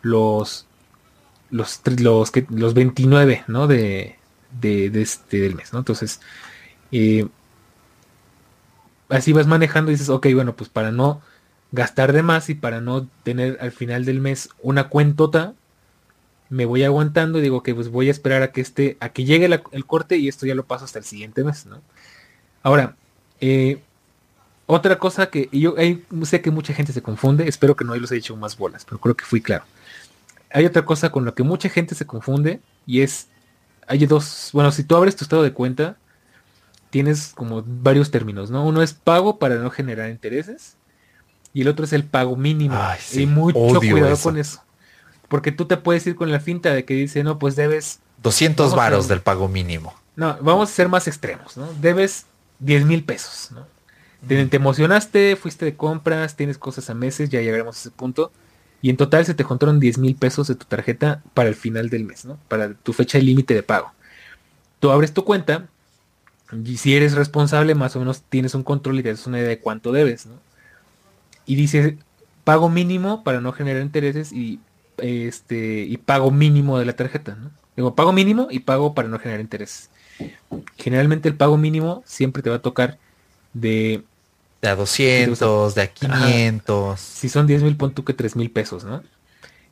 [0.00, 0.66] los
[1.50, 3.66] los, los, los 29, ¿no?
[3.66, 4.16] De,
[4.58, 5.80] de, este, del mes, ¿no?
[5.80, 6.20] Entonces,
[6.90, 7.28] eh,
[9.10, 11.20] así vas manejando y dices, ok, bueno, pues para no
[11.70, 15.54] gastar de más y para no tener al final del mes una cuentota,
[16.48, 19.24] me voy aguantando y digo que pues voy a esperar a que este, a que
[19.24, 21.82] llegue el corte y esto ya lo paso hasta el siguiente mes, ¿no?
[22.62, 22.96] Ahora,
[23.40, 23.82] eh,
[24.66, 25.74] otra cosa que yo
[26.24, 28.98] sé que mucha gente se confunde, espero que no los haya hecho más bolas, pero
[28.98, 29.64] creo que fui claro.
[30.50, 33.28] Hay otra cosa con la que mucha gente se confunde y es
[33.86, 35.96] hay dos, bueno, si tú abres tu estado de cuenta,
[36.90, 38.64] tienes como varios términos, ¿no?
[38.64, 40.76] Uno es pago para no generar intereses
[41.52, 42.78] y el otro es el pago mínimo.
[43.12, 44.62] y mucho cuidado con eso.
[45.28, 48.00] Porque tú te puedes ir con la finta de que dice, no, pues debes...
[48.22, 49.94] 200 varos del pago mínimo.
[50.14, 51.72] No, vamos a ser más extremos, ¿no?
[51.80, 52.26] Debes
[52.60, 53.66] 10 mil pesos, ¿no?
[54.26, 58.32] Te, te, emocionaste, fuiste de compras, tienes cosas a meses, ya llegaremos a ese punto.
[58.80, 61.88] Y en total se te contaron 10 mil pesos de tu tarjeta para el final
[61.88, 62.38] del mes, ¿no?
[62.48, 63.92] Para tu fecha de límite de pago.
[64.80, 65.68] Tú abres tu cuenta
[66.64, 69.48] y si eres responsable, más o menos tienes un control y te das una idea
[69.48, 70.34] de cuánto debes, ¿no?
[71.46, 71.98] Y dice
[72.44, 74.60] pago mínimo para no generar intereses y
[74.98, 77.50] este y pago mínimo de la tarjeta, ¿no?
[77.76, 79.90] Digo, pago mínimo y pago para no generar intereses.
[80.76, 82.98] Generalmente el pago mínimo siempre te va a tocar
[83.54, 84.04] de
[84.62, 87.00] de a 200, de a 500.
[87.00, 89.02] Si son 10 mil, pon tú que 3 mil pesos, ¿no?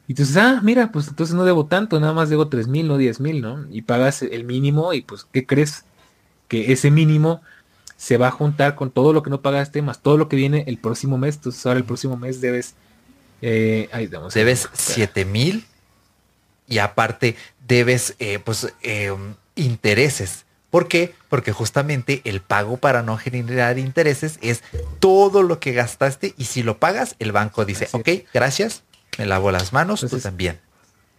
[0.09, 2.89] Y tú dices, ah, mira, pues entonces no debo tanto, nada más debo 3 mil,
[2.89, 3.65] no 10 mil, ¿no?
[3.71, 5.85] Y pagas el mínimo y pues, ¿qué crees?
[6.49, 7.41] Que ese mínimo
[7.97, 10.65] se va a juntar con todo lo que no pagaste, más todo lo que viene
[10.67, 11.37] el próximo mes.
[11.37, 12.75] Entonces ahora el próximo mes debes...
[13.43, 15.65] Eh, ahí, debes 7 mil
[16.67, 19.15] y aparte debes eh, pues eh,
[19.55, 21.15] intereses ¿Por qué?
[21.29, 24.63] Porque justamente el pago para no generar intereses es
[25.01, 28.85] todo lo que gastaste y si lo pagas, el banco dice, ok, gracias,
[29.19, 30.61] me lavo las manos, tú también.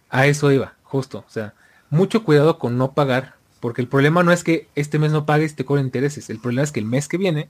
[0.08, 1.24] A eso iba, justo.
[1.28, 1.54] O sea,
[1.90, 5.52] mucho cuidado con no pagar, porque el problema no es que este mes no pagues
[5.52, 6.30] y te cobren intereses.
[6.30, 7.48] El problema es que el mes que viene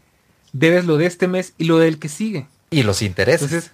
[0.53, 2.49] debes lo de este mes y lo del que sigue.
[2.71, 3.43] Y los intereses.
[3.43, 3.73] Entonces,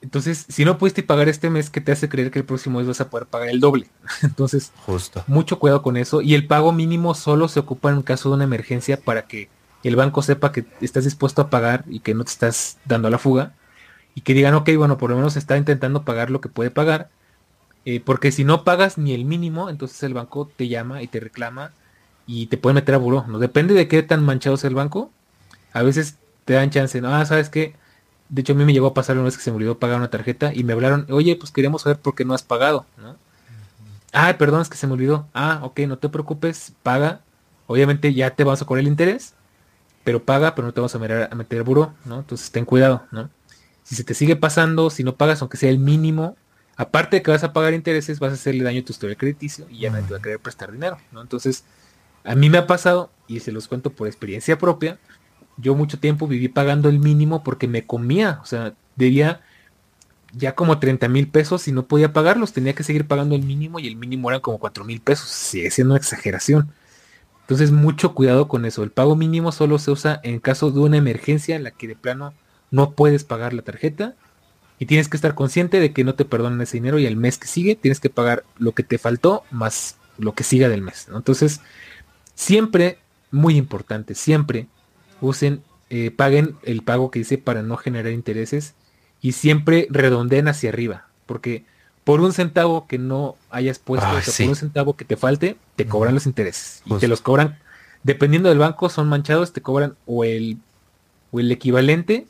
[0.00, 2.86] entonces, si no pudiste pagar este mes, ¿qué te hace creer que el próximo mes
[2.86, 3.88] vas a poder pagar el doble?
[4.22, 5.24] Entonces, justo.
[5.26, 6.22] Mucho cuidado con eso.
[6.22, 9.48] Y el pago mínimo solo se ocupa en caso de una emergencia para que
[9.82, 13.10] el banco sepa que estás dispuesto a pagar y que no te estás dando a
[13.10, 13.54] la fuga.
[14.14, 17.08] y que digan, ok, bueno, por lo menos está intentando pagar lo que puede pagar,
[17.84, 21.20] eh, porque si no pagas ni el mínimo, entonces el banco te llama y te
[21.20, 21.70] reclama
[22.26, 23.24] y te puede meter a buró.
[23.28, 23.38] ¿no?
[23.38, 25.12] Depende de qué tan manchado sea el banco.
[25.72, 27.14] A veces te dan chance, ¿no?
[27.14, 27.76] Ah, ¿sabes qué?
[28.28, 29.98] De hecho, a mí me llegó a pasar una vez que se me olvidó pagar
[29.98, 33.16] una tarjeta y me hablaron, oye, pues queríamos saber por qué no has pagado, ¿no?
[34.12, 35.26] Ah, perdón, es que se me olvidó.
[35.34, 37.20] Ah, ok, no te preocupes, paga.
[37.66, 39.34] Obviamente ya te vamos a cobrar el interés,
[40.04, 42.20] pero paga, pero no te vamos a meter, a meter buró, ¿no?
[42.20, 43.30] Entonces ten cuidado, ¿no?
[43.82, 46.36] Si se te sigue pasando, si no pagas, aunque sea el mínimo,
[46.76, 49.66] aparte de que vas a pagar intereses, vas a hacerle daño a tu historia crediticio
[49.70, 51.20] y ya no te va a querer prestar dinero, ¿no?
[51.20, 51.64] Entonces,
[52.24, 54.98] a mí me ha pasado, y se los cuento por experiencia propia,
[55.58, 59.42] yo mucho tiempo viví pagando el mínimo porque me comía, o sea, debía
[60.32, 63.78] ya como 30 mil pesos y no podía pagarlos, tenía que seguir pagando el mínimo
[63.78, 66.70] y el mínimo era como 4 mil pesos, sigue siendo una exageración.
[67.42, 70.98] Entonces mucho cuidado con eso, el pago mínimo solo se usa en caso de una
[70.98, 72.34] emergencia en la que de plano
[72.70, 74.14] no puedes pagar la tarjeta
[74.78, 77.38] y tienes que estar consciente de que no te perdonan ese dinero y el mes
[77.38, 81.08] que sigue tienes que pagar lo que te faltó más lo que siga del mes.
[81.14, 81.60] Entonces,
[82.34, 82.98] siempre,
[83.30, 84.66] muy importante, siempre
[85.20, 88.74] usen, eh, paguen el pago que dice para no generar intereses
[89.20, 91.64] y siempre redondeen hacia arriba, porque
[92.04, 95.56] por un centavo que no hayas puesto, o sea, por un centavo que te falte,
[95.76, 96.82] te cobran los intereses.
[96.86, 97.58] Y te los cobran,
[98.02, 100.58] dependiendo del banco, son manchados, te cobran o el,
[101.32, 102.26] o el equivalente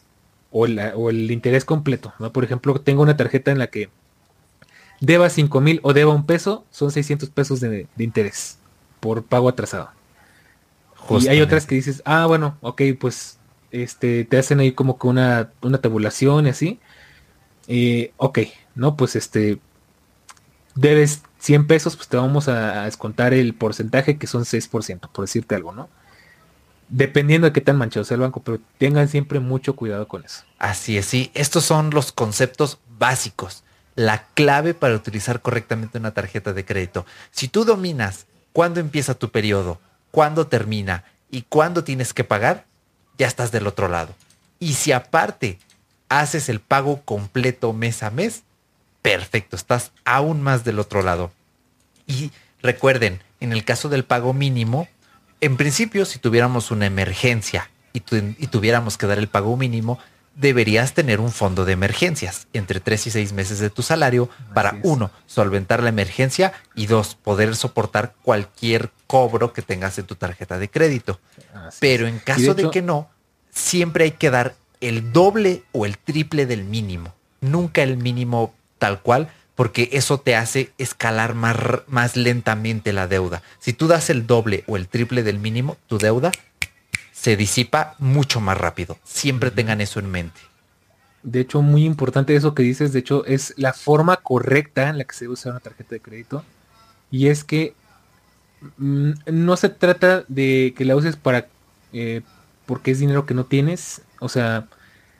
[0.51, 2.12] o, o el interés completo.
[2.18, 2.33] ¿no?
[2.33, 3.88] Por ejemplo, tengo una tarjeta en la que
[5.01, 8.59] deba 5 mil o deba un peso, son 600 pesos de, interés
[9.01, 9.90] por pago atrasado.
[11.11, 13.38] Y hay otras que dices, ah, bueno, ok, pues
[13.71, 16.81] este, te hacen ahí como que una, una tabulación y así.
[17.66, 18.40] Eh, ok,
[18.75, 19.59] no, pues este,
[20.75, 25.25] debes 100 pesos, pues te vamos a, a descontar el porcentaje que son 6%, por
[25.25, 25.88] decirte algo, ¿no?
[26.88, 30.44] Dependiendo de qué tan manchado sea el banco, pero tengan siempre mucho cuidado con eso.
[30.59, 31.31] Así es, sí.
[31.35, 37.05] Estos son los conceptos básicos, la clave para utilizar correctamente una tarjeta de crédito.
[37.31, 42.64] Si tú dominas cuándo empieza tu periodo, cuándo termina y cuándo tienes que pagar,
[43.18, 44.14] ya estás del otro lado.
[44.61, 45.59] Y si aparte
[46.09, 48.42] haces el pago completo mes a mes,
[49.03, 51.33] perfecto, estás aún más del otro lado.
[52.07, 52.31] Y
[52.62, 54.88] recuerden, en el caso del pago mínimo,
[55.40, 59.99] en principio, si tuviéramos una emergencia y, tuviéramos que dar el pago mínimo,
[60.38, 64.79] deberías tener un fondo de emergencias entre tres y seis meses de tu salario para
[64.85, 70.59] uno, solventar la emergencia y dos, poder soportar cualquier cobro que tengas en tu tarjeta
[70.59, 71.18] de crédito.
[71.81, 73.11] Pero en caso de, que no,
[73.51, 79.03] siempre hay que dar el doble o el triple del mínimo, nunca el mínimo tal
[79.03, 81.57] cual, porque eso te hace escalar más,
[81.88, 83.42] más lentamente la deuda.
[83.59, 86.31] Si tú das el doble o el triple del mínimo, tu deuda
[87.18, 88.98] se disipa mucho más rápido.
[89.04, 90.40] Siempre tengan eso en mente.
[91.22, 95.04] De hecho, muy importante eso que dices, de hecho, es la forma correcta en la
[95.04, 96.44] que se usa una tarjeta de crédito.
[97.11, 97.74] Y es que
[98.76, 101.48] mm, no se trata de que la uses para
[101.92, 102.22] eh,
[102.66, 104.02] porque es dinero que no tienes.
[104.20, 104.68] O sea,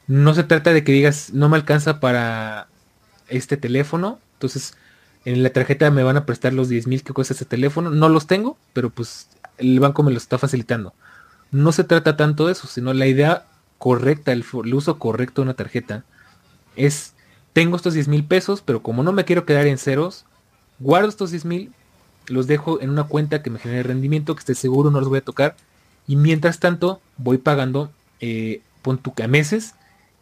[0.06, 2.68] no se trata de que digas no me alcanza para
[3.28, 4.76] este teléfono entonces,
[5.24, 7.90] en la tarjeta me van a prestar los 10 mil que cuesta ese teléfono.
[7.90, 10.94] No los tengo, pero pues el banco me los está facilitando.
[11.50, 13.46] No se trata tanto de eso, sino la idea
[13.78, 16.04] correcta, el, uso correcto de una tarjeta
[16.76, 17.14] es,
[17.52, 20.24] tengo estos 10 mil pesos, pero como no me quiero quedar en ceros,
[20.78, 21.72] guardo estos 10 mil,
[22.26, 25.18] los dejo en una cuenta que me genere rendimiento, que esté seguro, no los voy
[25.18, 25.56] a tocar.
[26.06, 29.74] Y mientras tanto, voy pagando, eh, pon tu, a meses,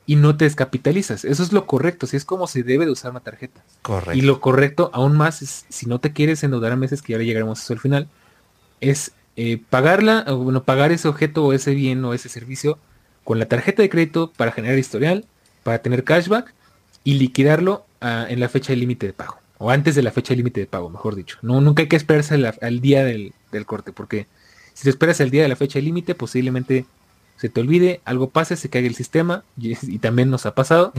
[0.07, 1.25] y no te descapitalizas.
[1.25, 3.63] Eso es lo correcto, si es como se debe de usar una tarjeta.
[3.83, 4.17] Correcto.
[4.17, 7.19] Y lo correcto aún más es, si no te quieres endeudar a meses, que ya
[7.19, 8.09] le llegaremos a eso al final,
[8.81, 12.79] es eh, pagarla, o bueno, pagar ese objeto o ese bien o ese servicio
[13.25, 15.25] con la tarjeta de crédito para generar historial,
[15.63, 16.55] para tener cashback
[17.05, 19.39] y liquidarlo ah, en la fecha de límite de pago.
[19.59, 21.39] O antes de la fecha de límite de pago, mejor dicho.
[21.43, 24.27] No, nunca hay que esperarse al día del, del corte, porque
[24.75, 26.85] si te esperas el día de la fecha de límite, posiblemente
[27.37, 30.93] se te olvide, algo pase, se caiga el sistema, y, también nos ha pasado.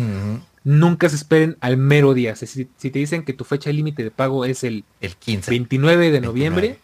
[0.64, 2.36] Nunca se esperen al mero día.
[2.36, 5.50] si, te dicen que tu fecha límite de pago es el, el 15.
[5.50, 6.80] 29 de noviembre,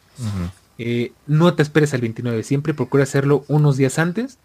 [0.78, 4.38] eh, no te esperes al 29, siempre procura hacerlo unos días antes,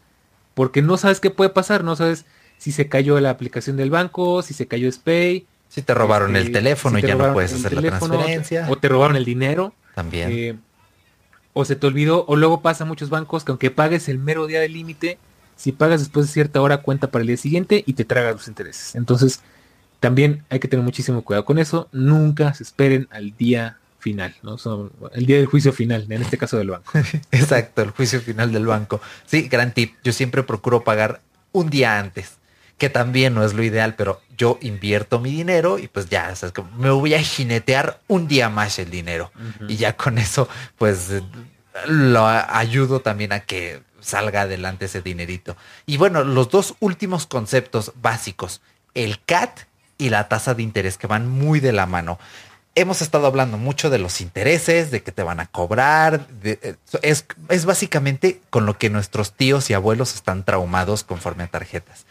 [0.54, 2.26] porque no sabes qué puede pasar, no sabes
[2.58, 5.46] si se cayó la aplicación del banco, si se cayó Spay.
[5.68, 8.66] Si te robaron el este, teléfono y ya no puedes hacer la transferencia.
[8.68, 9.74] O te robaron el dinero.
[9.94, 10.30] También.
[10.32, 10.56] Eh,
[11.52, 14.46] o se te olvidó, o luego pasa a muchos bancos que aunque pagues el mero
[14.46, 15.18] día del límite,
[15.56, 18.46] si pagas después de cierta hora cuenta para el día siguiente y te traga los
[18.48, 18.94] intereses.
[18.94, 19.42] Entonces,
[20.00, 21.88] también hay que tener muchísimo cuidado con eso.
[21.90, 24.56] Nunca se esperen al día final, ¿no?
[25.12, 26.92] el día del juicio final, en este caso del banco.
[27.30, 29.00] Exacto, el juicio final del banco.
[29.26, 29.94] Sí, gran tip.
[30.04, 31.20] Yo siempre procuro pagar
[31.52, 32.38] un día antes.
[32.78, 36.32] que también no es lo ideal, pero yo invierto mi dinero y pues ya,
[36.76, 39.32] me voy a jinetear un día más el dinero.
[39.66, 41.10] Y ya con eso, pues
[41.88, 45.56] lo ayudo también a que salga adelante ese dinerito.
[45.86, 48.60] Y bueno, los dos últimos conceptos básicos,
[48.94, 49.60] el CAT
[49.98, 52.18] y la tasa de interés, que van muy de la mano.
[52.78, 56.28] Hemos estado hablando mucho de los intereses, de que te van a cobrar.
[56.44, 61.48] Eh, es, es básicamente con lo que nuestros tíos y abuelos están traumados conforme a
[61.48, 62.06] tarjetas.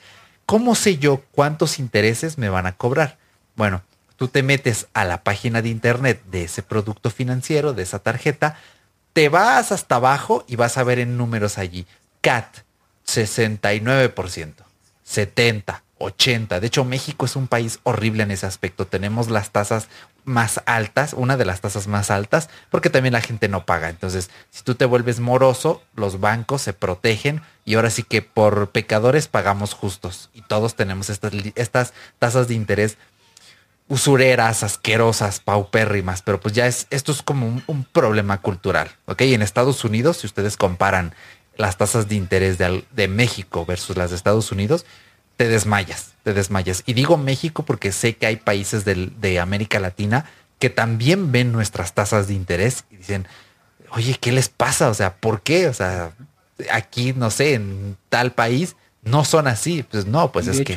[0.45, 3.17] ¿Cómo sé yo cuántos intereses me van a cobrar?
[3.56, 3.82] Bueno,
[4.17, 8.58] tú te metes a la página de internet de ese producto financiero, de esa tarjeta,
[9.13, 11.88] te vas hasta abajo y vas a ver en números allí.
[12.19, 12.58] CAT,
[13.08, 14.53] 69%,
[15.06, 16.60] 70, 80.
[16.60, 18.88] De hecho, México es un país horrible en ese aspecto.
[18.88, 19.88] Tenemos las tasas
[20.27, 23.89] más altas, una de las tasas más altas, porque también la gente no paga.
[23.89, 28.71] Entonces, si tú te vuelves moroso, los bancos se protegen y ahora sí que por
[28.71, 30.29] pecadores pagamos justos.
[30.33, 32.97] Y todos tenemos estas, tasas de interés
[33.88, 39.21] usureras, asquerosas, paupérrimas, pero pues ya es, esto es como un, problema cultural, ¿ok?
[39.21, 41.15] En Estados Unidos, si ustedes comparan
[41.55, 44.86] las tasas de interés de, de, México versus las de Estados Unidos,
[45.38, 46.84] te desmayas, te desmayas.
[46.86, 50.26] Y digo México porque sé que hay países de América Latina
[50.60, 53.28] que también ven nuestras tasas de interés y dicen,
[53.91, 54.89] oye, ¿qué les pasa?
[54.89, 55.67] O sea, ¿por qué?
[55.67, 56.12] O sea,
[56.71, 59.84] aquí, no sé, en tal país no son así.
[59.84, 60.76] Pues no, pues es que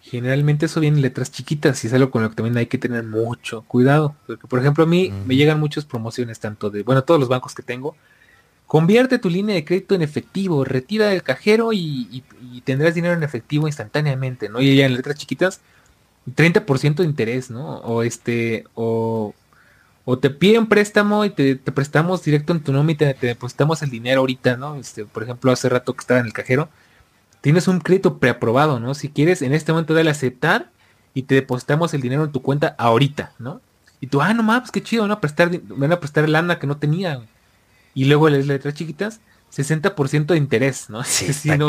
[0.00, 2.76] Generalmente eso viene en letras chiquitas y es algo con lo que también hay que
[2.76, 4.14] tener mucho cuidado.
[4.26, 7.54] Porque, por ejemplo, a mí me llegan muchas promociones, tanto de, bueno, todos los bancos
[7.54, 7.96] que tengo.
[8.74, 12.24] Convierte tu línea de crédito en efectivo, retira del cajero y,
[12.64, 14.60] tendrás dinero en efectivo instantáneamente, ¿no?
[14.60, 15.60] Y ya en letras chiquitas,
[16.34, 17.76] 30% de interés, ¿no?
[17.82, 19.32] O este, o,
[20.20, 24.22] te piden préstamo y te, prestamos directo en tu nombre y te, depositamos el dinero
[24.22, 24.74] ahorita, ¿no?
[24.74, 26.68] Este, por ejemplo, hace rato que estaba en el cajero,
[27.42, 28.94] tienes un crédito preaprobado, ¿no?
[28.94, 30.72] Si quieres, en este momento dale aceptar
[31.14, 33.60] y te depositamos el dinero en tu cuenta ahorita, ¿no?
[34.00, 35.20] Y tú, ah, no mames, qué chido, ¿no?
[35.20, 37.22] Prestar, van a prestar el ANA que no tenía.
[37.94, 39.20] Y luego las letras chiquitas,
[39.54, 41.02] 60% de interés, ¿no?
[41.04, 41.66] Sí, sí ¿no?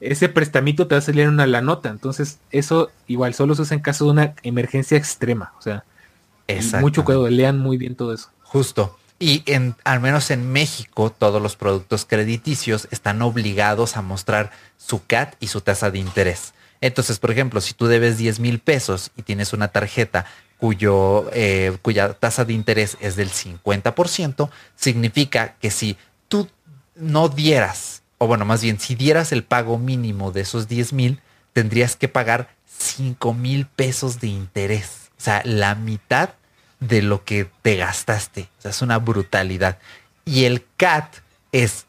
[0.00, 1.88] ese prestamito te va a salir una la nota.
[1.88, 5.52] Entonces, eso igual solo se usa en caso de una emergencia extrema.
[5.58, 5.84] O sea,
[6.80, 8.30] mucho cuidado, lean muy bien todo eso.
[8.42, 8.96] Justo.
[9.18, 15.04] Y en, al menos en México, todos los productos crediticios están obligados a mostrar su
[15.04, 16.54] CAT y su tasa de interés.
[16.80, 20.26] Entonces, por ejemplo, si tú debes 10 mil pesos y tienes una tarjeta
[20.58, 25.96] cuyo, eh, cuya tasa de interés es del 50%, significa que si
[26.28, 26.48] tú
[26.94, 31.20] no dieras, o bueno, más bien, si dieras el pago mínimo de esos 10 mil,
[31.52, 35.10] tendrías que pagar 5 mil pesos de interés.
[35.18, 36.30] O sea, la mitad
[36.80, 38.48] de lo que te gastaste.
[38.58, 39.78] O sea, es una brutalidad.
[40.24, 41.16] Y el CAT
[41.52, 41.86] es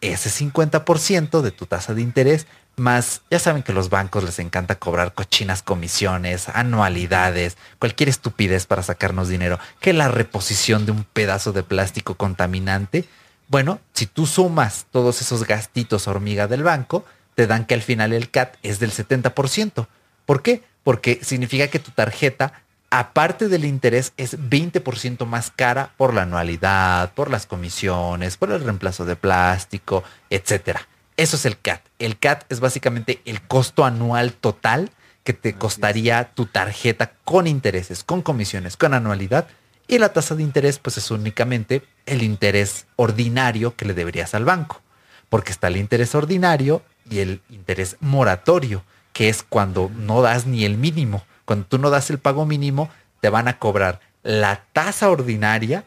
[0.00, 2.46] ese 50% de tu tasa de interés,
[2.78, 8.82] más ya saben que los bancos les encanta cobrar cochinas comisiones, anualidades, cualquier estupidez para
[8.82, 13.04] sacarnos dinero, que la reposición de un pedazo de plástico contaminante.
[13.48, 18.12] Bueno, si tú sumas todos esos gastitos hormiga del banco, te dan que al final
[18.12, 19.86] el CAT es del 70%.
[20.26, 20.62] ¿Por qué?
[20.84, 27.12] Porque significa que tu tarjeta aparte del interés, es 20% más cara por la anualidad,
[27.12, 30.78] por las comisiones, por el reemplazo de plástico, etc.
[31.18, 31.82] Eso es el CAT.
[31.98, 34.92] El CAT es básicamente el costo anual total
[35.24, 39.48] que te costaría tu tarjeta con intereses, con comisiones, con anualidad.
[39.88, 44.44] Y la tasa de interés, pues es únicamente el interés ordinario que le deberías al
[44.44, 44.80] banco.
[45.28, 50.64] Porque está el interés ordinario y el interés moratorio, que es cuando no das ni
[50.64, 51.24] el mínimo.
[51.44, 55.84] Cuando tú no das el pago mínimo, te van a cobrar la tasa ordinaria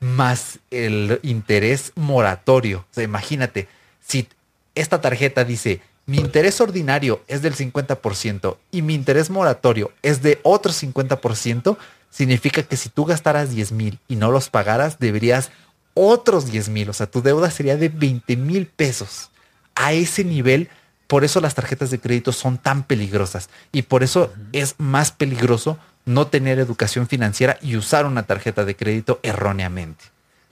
[0.00, 2.80] más el interés moratorio.
[2.90, 3.68] O sea, imagínate,
[4.06, 4.28] si
[4.76, 10.38] esta tarjeta dice, mi interés ordinario es del 50% y mi interés moratorio es de
[10.44, 11.76] otro 50%,
[12.10, 15.50] significa que si tú gastaras 10 mil y no los pagaras, deberías
[15.94, 16.90] otros 10 mil.
[16.90, 19.30] O sea, tu deuda sería de 20 mil pesos.
[19.74, 20.70] A ese nivel
[21.06, 25.78] por eso las tarjetas de crédito son tan peligrosas y por eso es más peligroso
[26.04, 30.04] no tener educación financiera y usar una tarjeta de crédito erróneamente.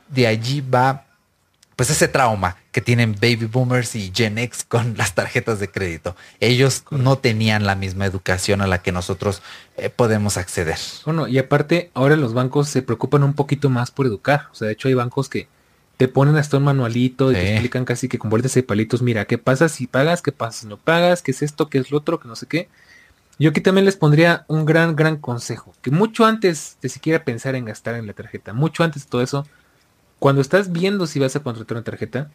[0.09, 1.04] De allí va
[1.77, 6.17] pues ese trauma que tienen baby boomers y Gen X con las tarjetas de crédito.
[6.41, 9.43] Ellos no tenían la misma educación a la que nosotros
[9.77, 10.79] eh, podemos acceder.
[11.05, 14.49] Bueno, y aparte ahora los bancos se preocupan un poquito más por educar.
[14.53, 15.49] O sea, de hecho hay bancos que
[15.97, 19.27] te ponen hasta un manualito y te explican casi que con vueltas de palitos, mira,
[19.27, 20.23] ¿qué pasa si pagas?
[20.23, 21.23] ¿Qué pasa si no pagas?
[21.23, 21.69] ¿Qué es esto?
[21.69, 22.19] ¿Qué es lo otro?
[22.19, 22.69] Que no sé qué.
[23.39, 27.57] Yo aquí también les pondría un gran, gran consejo, que mucho antes de siquiera pensar
[27.57, 29.47] en gastar en la tarjeta, mucho antes de todo eso,
[30.25, 32.31] cuando estás viendo si vas a contratar una tarjeta,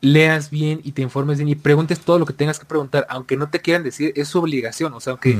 [0.00, 3.36] leas bien y te informes bien y preguntes todo lo que tengas que preguntar, aunque
[3.36, 5.36] no te quieran decir, es su obligación, o sea, aunque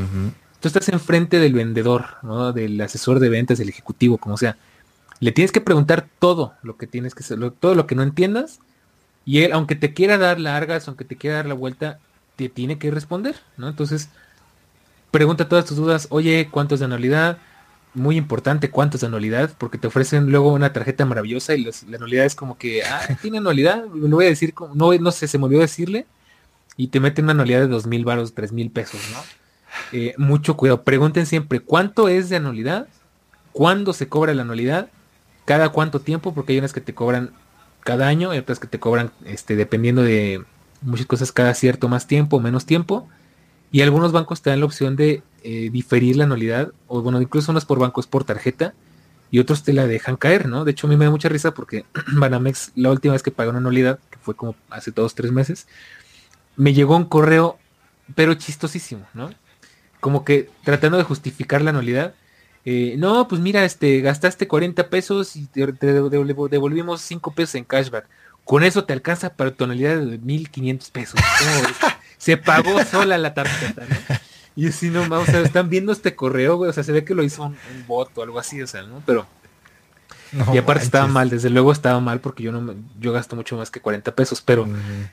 [0.60, 2.52] tú estás enfrente del vendedor, ¿no?
[2.52, 4.58] del asesor de ventas, del ejecutivo, como sea,
[5.20, 8.60] le tienes que preguntar todo lo que tienes que hacer, todo lo que no entiendas,
[9.24, 11.98] y él, aunque te quiera dar largas, aunque te quiera dar la vuelta,
[12.36, 13.70] te tiene que responder, ¿no?
[13.70, 14.10] Entonces,
[15.10, 17.38] pregunta todas tus dudas, oye, ¿cuánto es de anualidad?
[17.94, 19.52] Muy importante, ¿cuánto es anualidad?
[19.56, 23.38] Porque te ofrecen luego una tarjeta maravillosa y la anualidad es como que, ah, tiene
[23.38, 26.06] anualidad, lo voy a decir, no, no sé, se me olvidó decirle,
[26.76, 29.18] y te meten una anualidad de dos mil baros, tres mil pesos, ¿no?
[29.92, 32.88] Eh, mucho cuidado, pregunten siempre, ¿cuánto es de anualidad?
[33.52, 34.88] ¿Cuándo se cobra la anualidad?
[35.44, 36.34] ¿Cada cuánto tiempo?
[36.34, 37.30] Porque hay unas que te cobran
[37.80, 40.42] cada año, hay otras que te cobran, este, dependiendo de
[40.80, 43.08] muchas cosas cada cierto más tiempo menos tiempo.
[43.74, 47.50] Y algunos bancos te dan la opción de eh, diferir la anualidad, o bueno, incluso
[47.50, 48.72] unos por bancos por tarjeta,
[49.32, 50.64] y otros te la dejan caer, ¿no?
[50.64, 53.50] De hecho, a mí me da mucha risa porque Banamex, la última vez que pagó
[53.50, 55.66] una anualidad, que fue como hace dos, tres meses,
[56.54, 57.58] me llegó un correo,
[58.14, 59.30] pero chistosísimo, ¿no?
[59.98, 62.14] Como que tratando de justificar la anualidad.
[62.64, 68.08] Eh, no, pues mira, este, gastaste 40 pesos y te, devolvimos 5 pesos en cashback.
[68.44, 71.20] Con eso te alcanza para tonalidad de 1500 pesos.
[72.18, 74.16] se pagó sola la tarjeta, ¿no?
[74.56, 77.14] Y así no, o sea, están viendo este correo, güey, o sea, se ve que
[77.14, 77.56] lo hizo un,
[77.88, 79.02] bot o algo así, o sea, ¿no?
[79.04, 79.26] Pero...
[80.52, 83.70] y aparte estaba mal, desde luego estaba mal porque yo no yo gasto mucho más
[83.70, 84.68] que 40 pesos, pero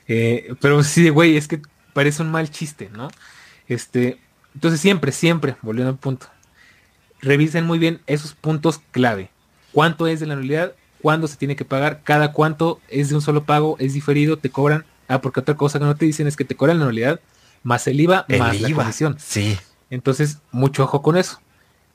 [0.06, 1.60] eh, pero sí, güey, es que
[1.92, 3.08] parece un mal chiste, ¿no?
[3.66, 4.18] Este,
[4.54, 6.28] entonces siempre, siempre, volviendo al punto,
[7.20, 9.30] revisen muy bien esos puntos clave.
[9.72, 10.74] ¿Cuánto es de la anualidad?
[11.02, 14.50] cuándo se tiene que pagar, cada cuánto es de un solo pago, es diferido, te
[14.50, 14.86] cobran.
[15.08, 17.20] Ah, porque otra cosa que no te dicen es que te cobran la anualidad
[17.62, 19.16] más el IVA más la comisión.
[19.18, 19.58] Sí.
[19.90, 21.40] Entonces, mucho ojo con eso.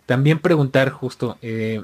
[0.06, 1.84] También preguntar justo eh,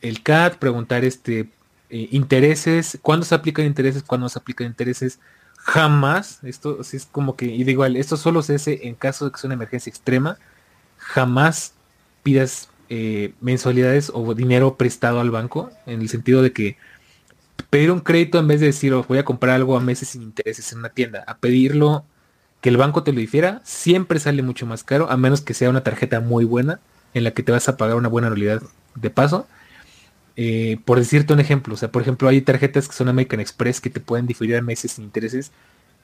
[0.00, 1.48] el CAT, preguntar este
[1.88, 5.18] eh, intereses, cuándo se aplican intereses, cuándo se aplican intereses.
[5.56, 9.38] Jamás, esto es como que, y digo, esto solo se hace en caso de que
[9.38, 10.36] sea una emergencia extrema.
[10.96, 11.74] Jamás
[12.22, 16.76] pidas eh, mensualidades o dinero prestado al banco, en el sentido de que
[17.70, 20.22] pedir un crédito en vez de decir oh, voy a comprar algo a meses sin
[20.22, 22.04] intereses en una tienda, a pedirlo
[22.60, 25.68] que el banco te lo difiera, siempre sale mucho más caro, a menos que sea
[25.68, 26.80] una tarjeta muy buena
[27.12, 28.62] en la que te vas a pagar una buena anualidad
[28.94, 29.46] de paso.
[30.36, 33.80] Eh, por decirte un ejemplo, o sea, por ejemplo, hay tarjetas que son American Express
[33.80, 35.50] que te pueden diferir a meses sin intereses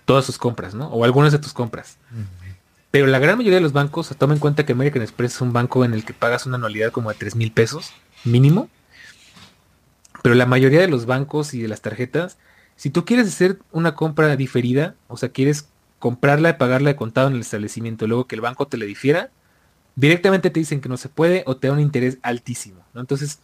[0.04, 0.88] todas sus compras, ¿no?
[0.88, 1.96] O algunas de tus compras.
[2.90, 5.52] Pero la gran mayoría de los bancos, toma en cuenta que American Express es un
[5.52, 7.92] banco en el que pagas una anualidad como de 3 mil pesos
[8.24, 8.68] mínimo.
[10.22, 12.38] Pero la mayoría de los bancos y de las tarjetas,
[12.76, 17.28] si tú quieres hacer una compra diferida, o sea, quieres comprarla y pagarla de contado
[17.28, 19.30] en el establecimiento, luego que el banco te la difiera,
[19.96, 22.84] directamente te dicen que no se puede o te da un interés altísimo.
[22.94, 23.40] Entonces,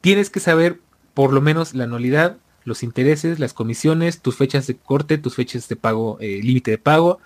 [0.00, 0.80] tienes que saber
[1.12, 5.68] por lo menos la anualidad, los intereses, las comisiones, tus fechas de corte, tus fechas
[5.68, 7.18] de pago, eh, límite de pago,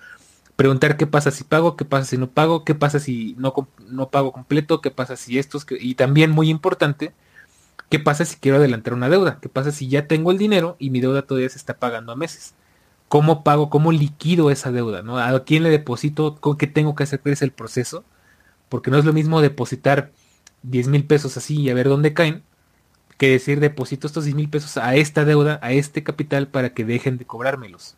[0.55, 3.53] preguntar qué pasa si pago, qué pasa si no pago, qué pasa si no,
[3.87, 7.13] no pago completo, qué pasa si estos, y también muy importante,
[7.93, 10.89] qué pasa si quiero adelantar una deuda, qué pasa si ya tengo el dinero y
[10.89, 12.55] mi deuda todavía se está pagando a meses.
[13.07, 15.03] ¿Cómo pago, cómo liquido esa deuda?
[15.03, 15.19] ¿no?
[15.19, 16.37] ¿A quién le deposito?
[16.37, 17.19] ¿Con qué tengo que hacer?
[17.19, 18.03] ¿Cuál es el proceso?
[18.67, 20.09] Porque no es lo mismo depositar
[20.63, 22.41] 10 mil pesos así y a ver dónde caen,
[23.19, 26.85] que decir deposito estos 10 mil pesos a esta deuda, a este capital para que
[26.85, 27.95] dejen de cobrármelos.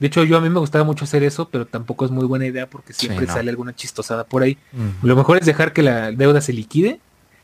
[0.00, 2.44] De hecho, yo a mí me gustaba mucho hacer eso, pero tampoco es muy buena
[2.44, 4.58] idea porque siempre sale alguna chistosada por ahí.
[5.02, 7.00] Lo mejor es dejar que la deuda se liquide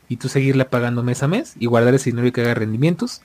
[0.07, 3.21] y tú seguirla pagando mes a mes y guardar ese dinero y que haga rendimientos.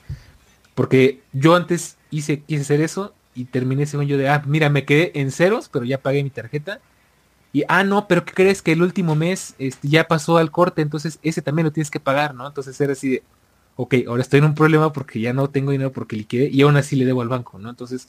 [0.75, 4.85] Porque yo antes hice, quise hacer eso y terminé según yo de, ah, mira, me
[4.85, 6.79] quedé en ceros, pero ya pagué mi tarjeta.
[7.53, 8.61] Y, ah, no, pero ¿qué crees?
[8.61, 11.99] Que el último mes este, ya pasó al corte, entonces ese también lo tienes que
[11.99, 12.47] pagar, ¿no?
[12.47, 13.23] Entonces era así de,
[13.75, 16.77] ok, ahora estoy en un problema porque ya no tengo dinero porque liquidé y aún
[16.77, 17.69] así le debo al banco, ¿no?
[17.69, 18.07] Entonces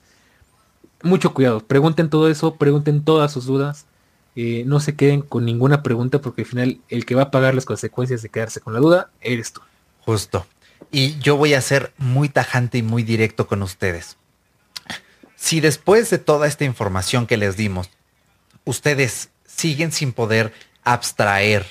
[1.03, 1.61] mucho cuidado.
[1.61, 3.87] Pregunten todo eso, pregunten todas sus dudas.
[4.35, 7.55] Eh, no se queden con ninguna pregunta porque al final el que va a pagar
[7.55, 9.61] las consecuencias de quedarse con la duda eres tú.
[10.01, 10.47] Justo.
[10.91, 14.17] Y yo voy a ser muy tajante y muy directo con ustedes.
[15.37, 17.91] Si después de toda esta información que les dimos,
[18.65, 20.53] ustedes siguen sin poder
[20.85, 21.67] abstraer,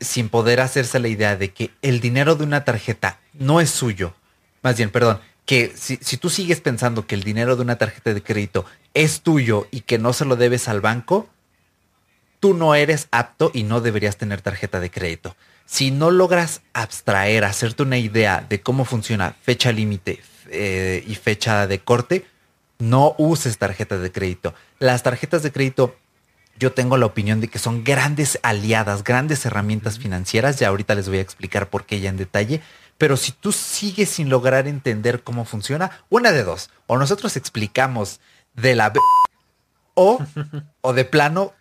[0.00, 4.14] sin poder hacerse la idea de que el dinero de una tarjeta no es suyo,
[4.62, 8.22] más bien, perdón, que si, tú sigues pensando que el dinero de una tarjeta de
[8.22, 8.64] crédito
[8.94, 11.28] es tuyo y que no se lo debes al banco,
[12.40, 15.36] tú no eres apto y no deberías tener tarjeta de crédito.
[15.66, 20.20] Si no logras abstraer, hacerte una idea de cómo funciona fecha límite
[20.50, 22.26] eh, y fecha de corte,
[22.80, 24.54] no uses tarjeta de crédito.
[24.80, 25.96] Las tarjetas de crédito,
[26.58, 30.58] yo tengo la opinión de que son grandes aliadas, grandes herramientas financieras.
[30.58, 32.62] Ya ahorita les voy a explicar por qué ya en detalle
[32.98, 36.70] Pero si tú sigues sin lograr entender cómo funciona, una de dos.
[36.86, 38.20] O nosotros explicamos
[38.54, 38.92] de la...
[39.94, 40.18] O,
[40.80, 41.52] o de plano,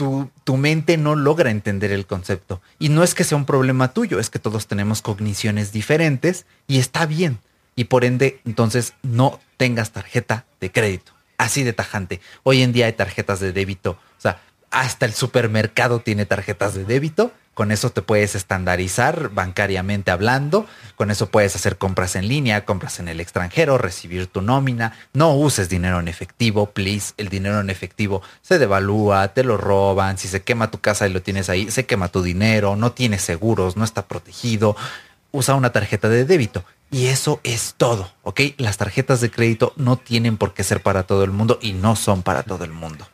[0.00, 2.62] tu, tu, mente no logra entender el concepto.
[2.78, 6.78] Y no es que sea un problema tuyo, es que todos tenemos cogniciones diferentes y
[6.78, 7.38] está bien.
[7.76, 11.12] Y por ende, entonces no tengas tarjeta de crédito.
[11.36, 12.22] Así de tajante.
[12.44, 13.90] Hoy en día hay tarjetas de débito.
[13.90, 14.40] O sea,
[14.70, 20.64] hasta el supermercado tiene tarjetas de débito con eso te puedes estandarizar bancariamente hablando.
[20.96, 24.96] Con eso puedes hacer compras en línea, compras en el extranjero, recibir tu nómina.
[25.12, 27.12] No uses dinero en efectivo, please.
[27.18, 30.16] El dinero en efectivo se devalúa, te lo roban.
[30.16, 32.76] Si se quema tu casa y lo tienes ahí, se quema tu dinero.
[32.76, 34.74] No tienes seguros, no está protegido.
[35.30, 36.64] Usa una tarjeta de débito.
[36.90, 38.40] Y eso es todo, ¿ok?
[38.56, 41.94] Las tarjetas de crédito no tienen por qué ser para todo el mundo y no
[41.94, 43.06] son para todo el mundo.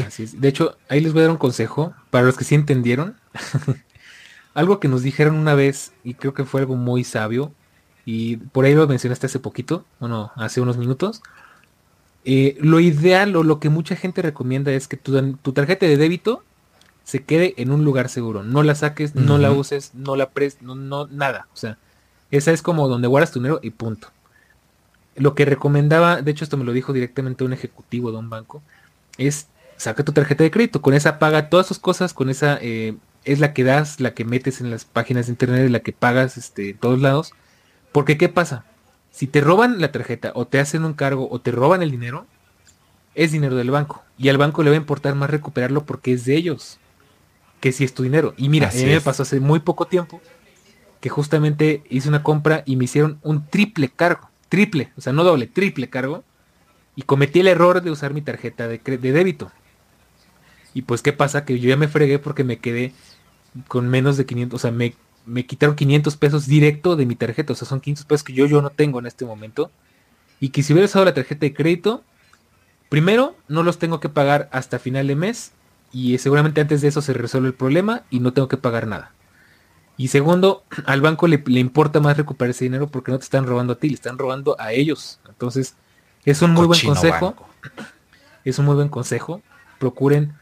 [0.00, 3.16] De hecho, ahí les voy a dar un consejo para los que sí entendieron
[4.54, 7.52] algo que nos dijeron una vez, y creo que fue algo muy sabio,
[8.04, 11.22] y por ahí lo mencionaste hace poquito, bueno, hace unos minutos.
[12.24, 15.96] Eh, lo ideal o lo que mucha gente recomienda es que tu, tu, tarjeta de
[15.96, 16.42] débito
[17.04, 18.42] se quede en un lugar seguro.
[18.42, 21.48] No la saques, no la uses, no la prestes, no, no, nada.
[21.52, 21.78] O sea,
[22.30, 24.08] esa es como donde guardas tu dinero y punto.
[25.16, 28.62] Lo que recomendaba, de hecho esto me lo dijo directamente un ejecutivo de un banco,
[29.18, 29.48] es
[29.82, 33.40] saca tu tarjeta de crédito, con esa paga todas sus cosas, con esa eh, es
[33.40, 36.70] la que das, la que metes en las páginas de internet, la que pagas este,
[36.70, 37.32] en todos lados.
[37.90, 38.64] Porque ¿qué pasa?
[39.10, 42.26] Si te roban la tarjeta o te hacen un cargo o te roban el dinero,
[43.14, 44.02] es dinero del banco.
[44.16, 46.78] Y al banco le va a importar más recuperarlo porque es de ellos
[47.60, 48.34] que si es tu dinero.
[48.36, 50.20] Y mira, a mí me pasó hace muy poco tiempo
[51.00, 54.30] que justamente hice una compra y me hicieron un triple cargo.
[54.48, 56.22] Triple, o sea, no doble, triple cargo.
[56.94, 59.50] Y cometí el error de usar mi tarjeta de, de débito.
[60.74, 61.44] Y pues, ¿qué pasa?
[61.44, 62.92] Que yo ya me fregué porque me quedé
[63.68, 64.94] con menos de 500, o sea, me,
[65.26, 68.46] me quitaron 500 pesos directo de mi tarjeta, o sea, son 500 pesos que yo,
[68.46, 69.70] yo no tengo en este momento.
[70.40, 72.02] Y que si hubiera usado la tarjeta de crédito,
[72.88, 75.52] primero, no los tengo que pagar hasta final de mes.
[75.92, 79.12] Y seguramente antes de eso se resuelve el problema y no tengo que pagar nada.
[79.96, 83.46] Y segundo, al banco le, le, importa más recuperar ese dinero porque no te están
[83.46, 85.20] robando a ti, le están robando a ellos.
[85.28, 85.76] Entonces,
[86.24, 87.36] es un muy buen consejo.
[88.44, 89.40] Es un muy buen consejo.
[89.78, 90.34] Procuren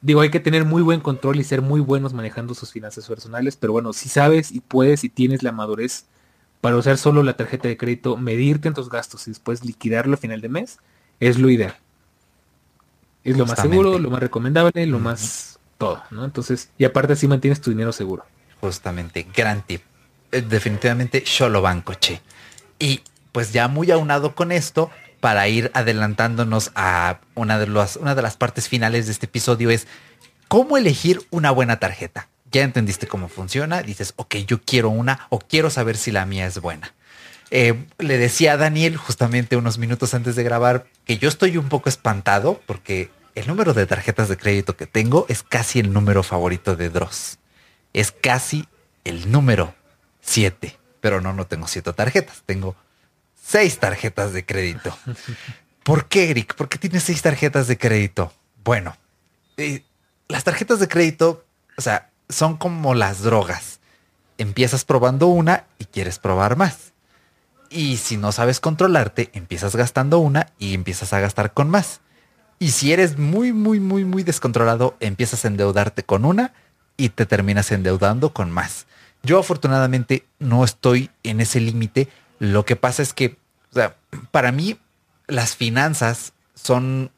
[0.00, 3.56] Digo, hay que tener muy buen control y ser muy buenos manejando sus finanzas personales,
[3.56, 6.06] pero bueno, si sabes y puedes y tienes la madurez
[6.60, 10.16] para usar solo la tarjeta de crédito, medirte en tus gastos y después liquidarlo a
[10.16, 10.78] final de mes,
[11.20, 11.76] es lo ideal.
[13.24, 16.24] Es lo más seguro, lo más recomendable, lo más todo, ¿no?
[16.24, 18.24] Entonces, y aparte así mantienes tu dinero seguro.
[18.60, 19.82] Justamente, gran tip.
[20.32, 22.20] Eh, definitivamente yo lo banco, che.
[22.78, 24.90] Y pues ya muy aunado con esto,
[25.20, 29.70] para ir adelantándonos a una de, las, una de las partes finales de este episodio
[29.70, 29.86] es
[30.48, 32.28] cómo elegir una buena tarjeta.
[32.50, 36.46] Ya entendiste cómo funciona, dices, ok, yo quiero una o quiero saber si la mía
[36.46, 36.94] es buena.
[37.52, 41.68] Eh, le decía a Daniel justamente unos minutos antes de grabar que yo estoy un
[41.68, 46.22] poco espantado porque el número de tarjetas de crédito que tengo es casi el número
[46.22, 47.38] favorito de Dross.
[47.92, 48.66] Es casi
[49.04, 49.74] el número
[50.20, 50.76] 7.
[51.00, 52.76] Pero no, no tengo siete tarjetas, tengo
[53.50, 54.96] seis tarjetas de crédito.
[55.82, 56.54] ¿Por qué, Eric?
[56.54, 58.32] ¿Por qué tienes seis tarjetas de crédito?
[58.62, 58.96] Bueno,
[59.56, 59.82] eh,
[60.28, 61.44] las tarjetas de crédito,
[61.76, 63.80] o sea, son como las drogas.
[64.38, 66.92] Empiezas probando una y quieres probar más.
[67.70, 72.00] Y si no sabes controlarte, empiezas gastando una y empiezas a gastar con más.
[72.58, 76.52] Y si eres muy, muy, muy, muy descontrolado, empiezas a endeudarte con una
[76.96, 78.86] y te terminas endeudando con más.
[79.22, 82.08] Yo afortunadamente no estoy en ese límite.
[82.40, 83.38] Lo que pasa es que
[83.70, 83.96] o sea,
[84.30, 84.78] para mí
[85.26, 87.12] las finanzas son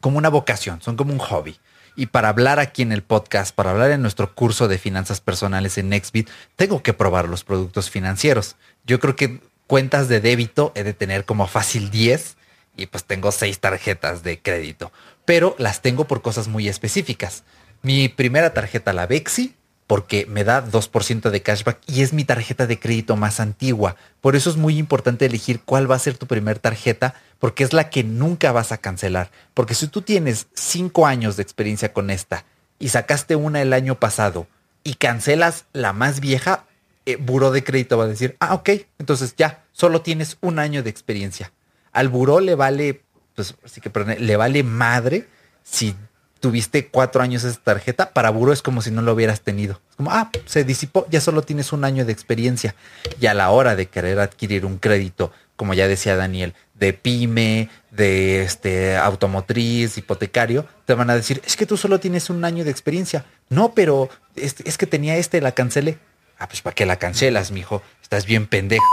[0.00, 1.58] como una vocación, son como un hobby.
[1.96, 5.78] Y para hablar aquí en el podcast, para hablar en nuestro curso de finanzas personales
[5.78, 8.54] en Nextbit, tengo que probar los productos financieros.
[8.86, 12.36] Yo creo que cuentas de débito he de tener como fácil 10
[12.76, 14.92] y pues tengo 6 tarjetas de crédito,
[15.24, 17.42] pero las tengo por cosas muy específicas.
[17.82, 19.56] Mi primera tarjeta, la Bexi,
[19.88, 23.96] porque me da 2% de cashback y es mi tarjeta de crédito más antigua.
[24.20, 27.72] Por eso es muy importante elegir cuál va a ser tu primer tarjeta, porque es
[27.72, 29.30] la que nunca vas a cancelar.
[29.54, 32.44] Porque si tú tienes 5 años de experiencia con esta
[32.78, 34.46] y sacaste una el año pasado
[34.84, 36.66] y cancelas la más vieja,
[37.06, 38.68] eh, buró de crédito va a decir, ah, ok,
[38.98, 41.50] entonces ya, solo tienes un año de experiencia.
[41.92, 43.00] Al buró le vale,
[43.34, 45.26] pues, así que perdón, le vale madre
[45.64, 45.96] si
[46.40, 49.80] tuviste cuatro años esa tarjeta, para Buro es como si no lo hubieras tenido.
[49.90, 52.74] Es como, ah, se disipó, ya solo tienes un año de experiencia.
[53.20, 57.68] Y a la hora de querer adquirir un crédito, como ya decía Daniel, de pyme,
[57.90, 62.64] de este automotriz, hipotecario, te van a decir, es que tú solo tienes un año
[62.64, 63.24] de experiencia.
[63.48, 65.98] No, pero es, es que tenía este, la cancelé.
[66.38, 67.82] Ah, pues ¿para qué la cancelas, mijo?
[68.02, 68.84] Estás bien pendejo.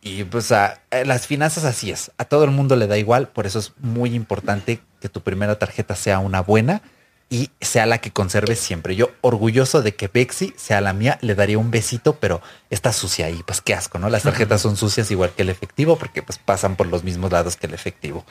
[0.00, 2.12] Y pues a, las finanzas así es.
[2.18, 3.28] A todo el mundo le da igual.
[3.28, 6.82] Por eso es muy importante que tu primera tarjeta sea una buena
[7.28, 8.94] y sea la que conserves siempre.
[8.94, 12.40] Yo orgulloso de que Bexi sea la mía, le daría un besito, pero
[12.70, 14.08] está sucia y pues qué asco, ¿no?
[14.08, 17.56] Las tarjetas son sucias igual que el efectivo porque pues pasan por los mismos lados
[17.56, 18.24] que el efectivo.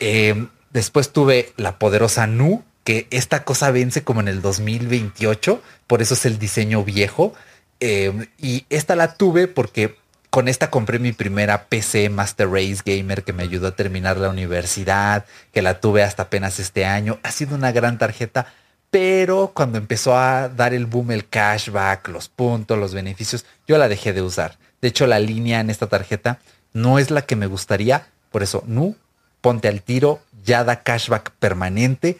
[0.00, 6.02] Em, después tuve la poderosa Nu, que esta cosa vence como en el 2028, por
[6.02, 7.34] eso es el diseño viejo.
[7.80, 9.96] Em, y esta la tuve porque
[10.34, 14.30] con esta compré mi primera PC Master Race Gamer que me ayudó a terminar la
[14.30, 17.20] universidad, que la tuve hasta apenas este año.
[17.22, 18.46] Ha sido una gran tarjeta,
[18.90, 23.86] pero cuando empezó a dar el boom el cashback, los puntos, los beneficios, yo la
[23.86, 24.58] dejé de usar.
[24.82, 26.40] De hecho, la línea en esta tarjeta
[26.72, 28.96] no es la que me gustaría, por eso, no,
[29.40, 32.18] ponte al tiro, ya da cashback permanente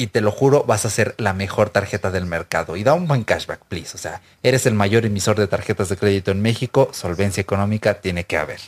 [0.00, 2.74] y te lo juro, vas a ser la mejor tarjeta del mercado.
[2.76, 3.94] Y da un buen cashback, please.
[3.94, 8.24] O sea, eres el mayor emisor de tarjetas de crédito en México, solvencia económica tiene
[8.24, 8.60] que haber.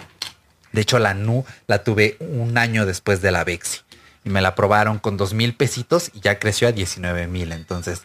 [0.73, 3.81] De hecho, la NU la tuve un año después de la Bexi.
[4.27, 7.53] Y me la aprobaron con dos mil pesitos y ya creció a 19 mil.
[7.53, 8.03] Entonces,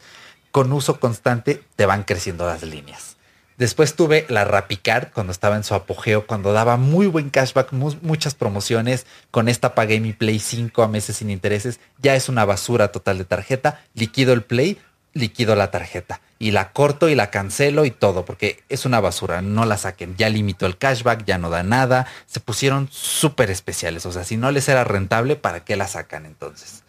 [0.52, 3.17] con uso constante te van creciendo las líneas.
[3.58, 8.36] Después tuve la Rapicard cuando estaba en su apogeo, cuando daba muy buen cashback, muchas
[8.36, 9.08] promociones.
[9.32, 11.80] Con esta pagué mi Play 5 a meses sin intereses.
[12.00, 13.82] Ya es una basura total de tarjeta.
[13.96, 14.78] Liquido el Play,
[15.14, 16.22] liquido la tarjeta.
[16.38, 19.42] Y la corto y la cancelo y todo, porque es una basura.
[19.42, 20.16] No la saquen.
[20.18, 22.06] Ya limitó el cashback, ya no da nada.
[22.28, 24.06] Se pusieron súper especiales.
[24.06, 26.84] O sea, si no les era rentable, ¿para qué la sacan entonces?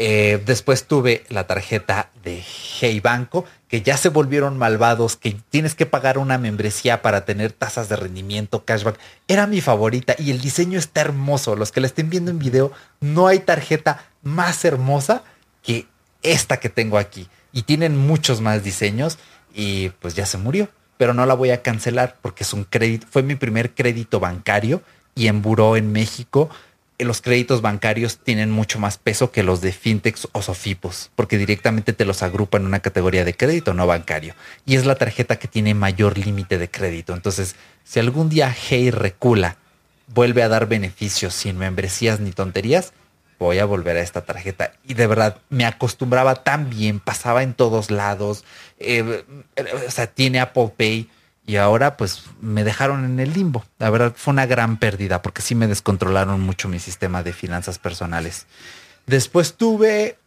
[0.00, 2.40] Eh, después tuve la tarjeta de
[2.78, 7.50] Hey Banco, que ya se volvieron malvados, que tienes que pagar una membresía para tener
[7.50, 8.96] tasas de rendimiento, cashback.
[9.26, 11.56] Era mi favorita y el diseño está hermoso.
[11.56, 12.70] Los que la estén viendo en video,
[13.00, 15.24] no hay tarjeta más hermosa
[15.64, 15.88] que
[16.22, 17.28] esta que tengo aquí.
[17.52, 19.18] Y tienen muchos más diseños
[19.52, 20.68] y pues ya se murió.
[20.96, 24.80] Pero no la voy a cancelar porque es un crédito, fue mi primer crédito bancario
[25.16, 26.50] y en Buró en México
[26.98, 31.92] los créditos bancarios tienen mucho más peso que los de fintechs o sofipos, porque directamente
[31.92, 34.34] te los agrupan en una categoría de crédito no bancario.
[34.66, 37.14] Y es la tarjeta que tiene mayor límite de crédito.
[37.14, 39.56] Entonces, si algún día Hey recula,
[40.08, 42.92] vuelve a dar beneficios sin membresías ni tonterías,
[43.38, 44.72] voy a volver a esta tarjeta.
[44.86, 48.44] Y de verdad, me acostumbraba tan bien, pasaba en todos lados.
[48.78, 49.24] Eh,
[49.86, 51.08] o sea, tiene Apple Pay
[51.48, 53.64] y ahora pues me dejaron en el limbo.
[53.78, 57.78] La verdad fue una gran pérdida porque sí me descontrolaron mucho mi sistema de finanzas
[57.78, 58.46] personales.
[59.06, 60.18] Después tuve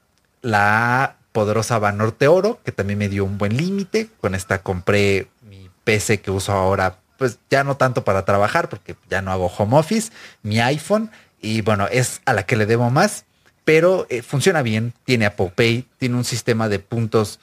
[0.42, 4.10] la poderosa Banorte Oro, que también me dio un buen límite.
[4.20, 8.96] Con esta compré mi PC que uso ahora, pues ya no tanto para trabajar porque
[9.08, 10.12] ya no hago home office,
[10.42, 13.26] mi iPhone y bueno, es a la que le debo más,
[13.64, 17.40] pero eh, funciona bien, tiene Apple Pay, tiene un sistema de puntos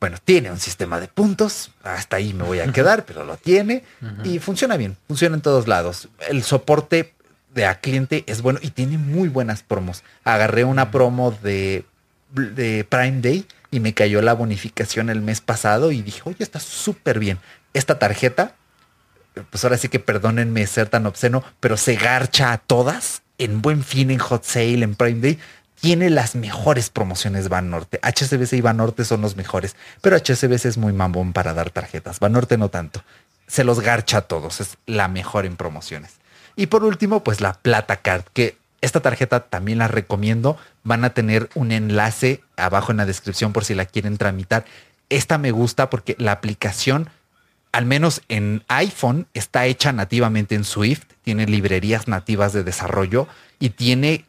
[0.00, 3.82] bueno, tiene un sistema de puntos, hasta ahí me voy a quedar, pero lo tiene
[4.22, 6.08] y funciona bien, funciona en todos lados.
[6.28, 7.14] El soporte
[7.52, 10.04] de a cliente es bueno y tiene muy buenas promos.
[10.22, 11.84] Agarré una promo de,
[12.30, 16.60] de Prime Day y me cayó la bonificación el mes pasado y dije, oye, está
[16.60, 17.38] súper bien.
[17.74, 18.54] Esta tarjeta,
[19.50, 23.84] pues ahora sí que perdónenme ser tan obsceno, pero se garcha a todas en buen
[23.84, 25.38] fin, en hot sale, en Prime Day
[25.80, 28.00] tiene las mejores promociones Banorte.
[28.02, 32.20] HSBC y Banorte son los mejores, pero HSBC es muy mambón para dar tarjetas.
[32.20, 33.02] Banorte no tanto.
[33.46, 36.16] Se los garcha a todos, es la mejor en promociones.
[36.56, 40.56] Y por último, pues la Plata Card, que esta tarjeta también la recomiendo.
[40.84, 44.64] Van a tener un enlace abajo en la descripción por si la quieren tramitar.
[45.08, 47.10] Esta me gusta porque la aplicación,
[47.72, 53.26] al menos en iPhone, está hecha nativamente en Swift, tiene librerías nativas de desarrollo
[53.58, 54.24] y tiene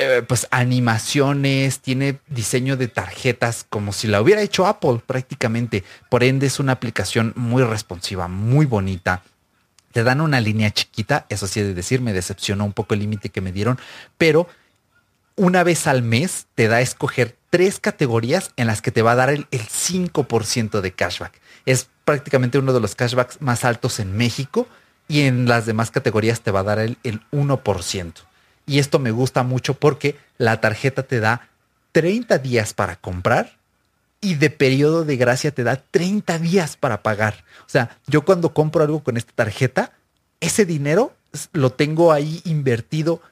[0.00, 5.82] eh, pues animaciones, tiene diseño de tarjetas como si la hubiera hecho Apple prácticamente.
[6.08, 9.24] Por ende es una aplicación muy responsiva, muy bonita.
[9.90, 13.30] Te dan una línea chiquita, eso sí de decir, me decepcionó un poco el límite
[13.30, 13.76] que me dieron,
[14.16, 14.46] pero
[15.34, 19.12] una vez al mes te da a escoger tres categorías en las que te va
[19.12, 21.40] a dar el, 5% de cashback.
[21.66, 24.68] Es prácticamente uno de los cashbacks más altos en México
[25.08, 28.27] y en las demás categorías te va a dar el, el 1%.
[28.68, 31.48] Y esto me gusta mucho porque la tarjeta te da
[31.92, 33.56] 30 días para comprar
[34.20, 37.44] y de periodo de gracia te da 30 días para pagar.
[37.60, 39.92] O sea, yo cuando compro algo con esta tarjeta,
[40.40, 41.14] ese dinero
[41.52, 43.22] lo tengo ahí invertido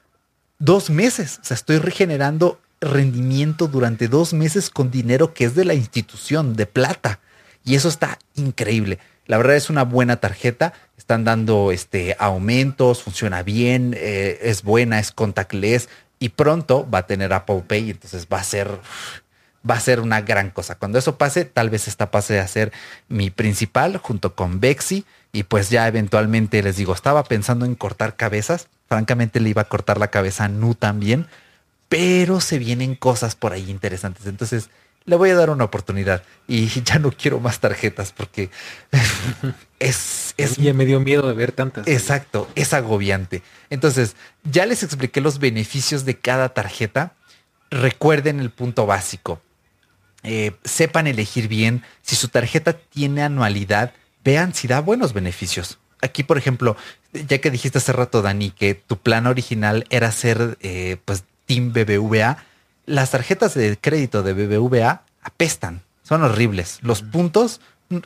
[0.59, 1.39] dos meses.
[1.41, 6.55] O sea, estoy regenerando rendimiento durante dos meses con dinero que es de la institución,
[6.55, 7.19] de plata.
[7.63, 8.99] Y eso está increíble.
[9.27, 10.73] La verdad es una buena tarjeta.
[10.97, 17.07] Están dando este, aumentos, funciona bien, eh, es buena, es contactless y pronto va a
[17.07, 17.91] tener Apple Pay.
[17.91, 18.69] Entonces va a ser,
[19.69, 20.75] va a ser una gran cosa.
[20.75, 22.71] Cuando eso pase, tal vez esta pase a ser
[23.09, 28.15] mi principal junto con Bexy y pues ya eventualmente les digo, estaba pensando en cortar
[28.15, 28.67] cabezas.
[28.87, 31.27] Francamente le iba a cortar la cabeza a Nu también,
[31.89, 34.25] pero se vienen cosas por ahí interesantes.
[34.25, 34.69] Entonces
[35.07, 38.51] le voy a dar una oportunidad y ya no quiero más tarjetas porque
[39.79, 41.87] es, es ya me dio miedo de ver tantas.
[41.87, 43.41] Exacto, es agobiante.
[43.71, 47.15] Entonces, ya les expliqué los beneficios de cada tarjeta.
[47.71, 49.41] Recuerden el punto básico.
[50.23, 53.93] Eh, sepan elegir bien si su tarjeta tiene anualidad,
[54.23, 55.79] vean si da buenos beneficios.
[56.01, 56.75] Aquí, por ejemplo,
[57.13, 61.71] ya que dijiste hace rato, Dani, que tu plan original era ser eh, pues Team
[61.71, 62.43] BBVA,
[62.87, 66.79] las tarjetas de crédito de BBVA apestan, son horribles.
[66.81, 67.61] Los puntos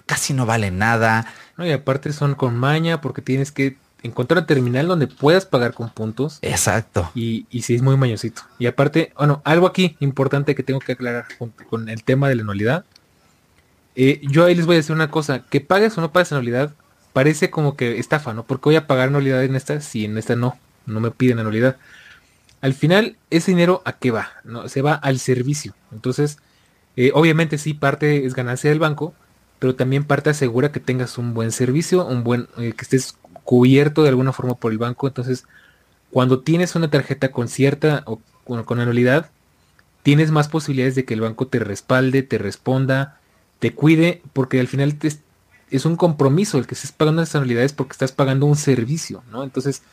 [0.05, 1.25] casi no valen nada.
[1.55, 5.73] No, y aparte son con maña porque tienes que encontrar un terminal donde puedas pagar
[5.73, 6.39] con puntos.
[6.41, 7.11] Exacto.
[7.13, 8.41] Y, y sí es muy mañosito.
[8.59, 11.25] Y aparte, bueno, algo aquí importante que tengo que aclarar
[11.69, 12.85] con, el tema de la anualidad.
[13.95, 16.73] Eh, yo ahí les voy a decir una cosa, que pagues o no pagues anualidad,
[17.13, 18.43] parece como que estafa, ¿no?
[18.43, 21.77] Porque voy a pagar anualidad en esta si en esta no, no me piden anualidad.
[22.61, 24.29] Al final, ese dinero a qué va?
[24.43, 24.69] ¿No?
[24.69, 25.73] Se va al servicio.
[25.91, 26.37] Entonces,
[26.95, 29.13] eh, obviamente sí, parte es ganancia del banco,
[29.59, 34.03] pero también parte asegura que tengas un buen servicio, un buen, eh, que estés cubierto
[34.03, 35.07] de alguna forma por el banco.
[35.07, 35.45] Entonces,
[36.11, 39.29] cuando tienes una tarjeta con cierta o con, anualidad,
[40.03, 43.19] tienes más posibilidades de que el banco te respalde, te responda,
[43.59, 44.97] te cuide, porque al final
[45.69, 49.43] es un compromiso el que estés pagando esas anualidades porque estás pagando un servicio, ¿no?
[49.43, 49.83] Entonces,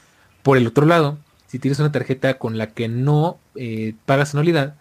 [0.42, 4.76] por el otro lado, si tienes una tarjeta con la que no eh, pagas anualidad,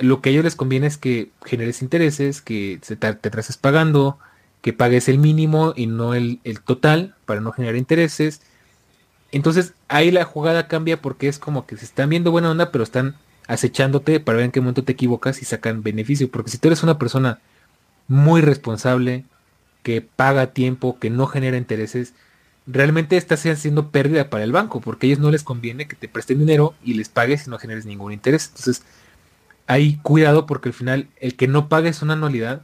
[0.00, 4.18] lo que a ellos les conviene es que generes intereses, que te, te traces pagando,
[4.62, 8.42] que pagues el mínimo y no el, total para no generar intereses.
[9.32, 12.84] Entonces ahí la jugada cambia porque es como que se están viendo buena onda, pero
[12.84, 13.16] están
[13.46, 16.30] acechándote para ver en qué momento te equivocas y sacan beneficio.
[16.30, 17.40] Porque si tú eres una persona
[18.08, 19.24] muy responsable,
[19.82, 22.14] que paga tiempo, que no genera intereses,
[22.66, 26.08] realmente estás haciendo pérdida para el banco, porque a ellos no les conviene que te
[26.08, 28.48] presten dinero y les pagues y no generes ningún interés.
[28.48, 28.82] Entonces,
[29.66, 32.62] hay cuidado porque al final el que no pagues una anualidad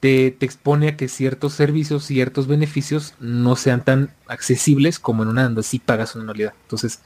[0.00, 5.28] te, te, expone a que ciertos servicios, ciertos beneficios no sean tan accesibles como en
[5.28, 6.54] una donde sí pagas una anualidad.
[6.62, 7.00] Entonces,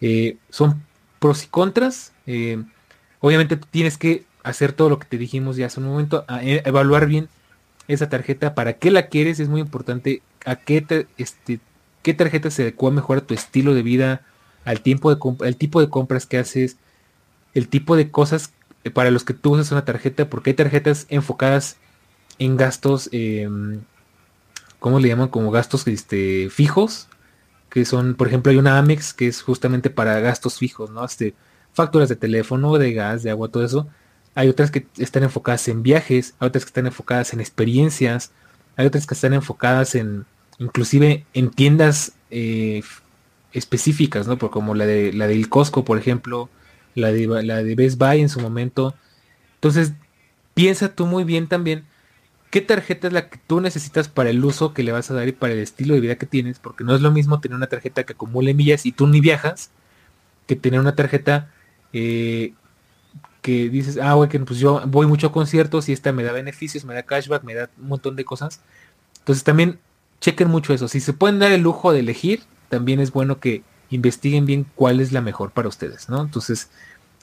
[0.00, 0.82] eh, son
[1.18, 2.12] pros y contras.
[2.26, 2.62] Eh,
[3.20, 7.06] obviamente tienes que hacer todo lo que te dijimos ya hace un momento, e, evaluar
[7.06, 7.28] bien
[7.88, 11.60] esa tarjeta, para qué la quieres, es muy importante a qué, este,
[12.02, 14.22] qué tarjeta se adecua mejor a tu estilo de vida,
[14.64, 16.76] al tiempo de el tipo de compras que haces,
[17.54, 18.52] el tipo de cosas
[18.92, 21.76] para los que tú usas una tarjeta, porque hay tarjetas enfocadas
[22.38, 23.48] en gastos, eh,
[24.78, 25.28] ¿cómo le llaman?
[25.28, 27.08] Como gastos este, fijos,
[27.70, 31.04] que son, por ejemplo, hay una Amex que es justamente para gastos fijos, ¿no?
[31.04, 31.34] Este,
[31.72, 33.88] facturas de teléfono, de gas, de agua, todo eso.
[34.34, 38.32] Hay otras que están enfocadas en viajes, hay otras que están enfocadas en experiencias,
[38.76, 40.26] hay otras que están enfocadas en,
[40.58, 42.82] inclusive en tiendas eh,
[43.52, 44.38] específicas, ¿no?
[44.38, 46.48] como la de la del Costco, por ejemplo,
[46.94, 48.94] la de, la de Best Buy en su momento.
[49.54, 49.92] Entonces,
[50.54, 51.84] piensa tú muy bien también
[52.54, 55.26] qué tarjeta es la que tú necesitas para el uso que le vas a dar
[55.26, 57.66] y para el estilo de vida que tienes, porque no es lo mismo tener una
[57.66, 59.72] tarjeta que acumule millas y tú ni viajas,
[60.46, 61.50] que tener una tarjeta
[61.92, 62.52] eh,
[63.44, 66.32] que dices, ah, güey, que pues yo voy mucho a conciertos y esta me da
[66.32, 68.62] beneficios, me da cashback, me da un montón de cosas.
[69.18, 69.78] Entonces también
[70.18, 70.88] chequen mucho eso.
[70.88, 74.98] Si se pueden dar el lujo de elegir, también es bueno que investiguen bien cuál
[74.98, 76.22] es la mejor para ustedes, ¿no?
[76.22, 76.70] Entonces,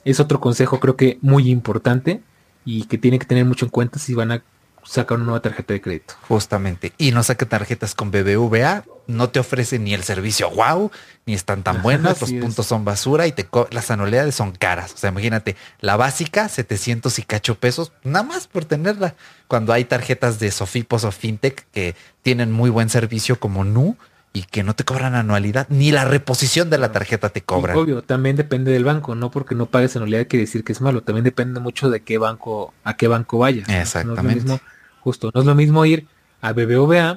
[0.04, 2.22] es otro consejo creo que muy importante
[2.64, 4.44] y que tienen que tener mucho en cuenta si van a
[4.84, 6.14] sacar una nueva tarjeta de crédito.
[6.28, 6.92] Justamente.
[6.98, 10.90] Y no saque tarjetas con BBVA, no te ofrecen ni el servicio wow,
[11.26, 14.92] ni están tan buenas, los puntos son basura y te las anualidades son caras.
[14.94, 19.14] O sea, imagínate, la básica, 700 y cacho pesos, nada más por tenerla.
[19.48, 23.96] Cuando hay tarjetas de Sofipos o FinTech que tienen muy buen servicio como Nu
[24.32, 27.76] y que no te cobran anualidad, ni la reposición de la tarjeta te cobran.
[27.76, 31.02] obvio, también depende del banco, no porque no pagues anualidad quiere decir que es malo,
[31.02, 33.68] también depende mucho de qué banco, a qué banco vayas.
[33.68, 34.60] Exactamente.
[35.00, 36.06] justo, no es lo mismo ir
[36.40, 37.16] a BBVA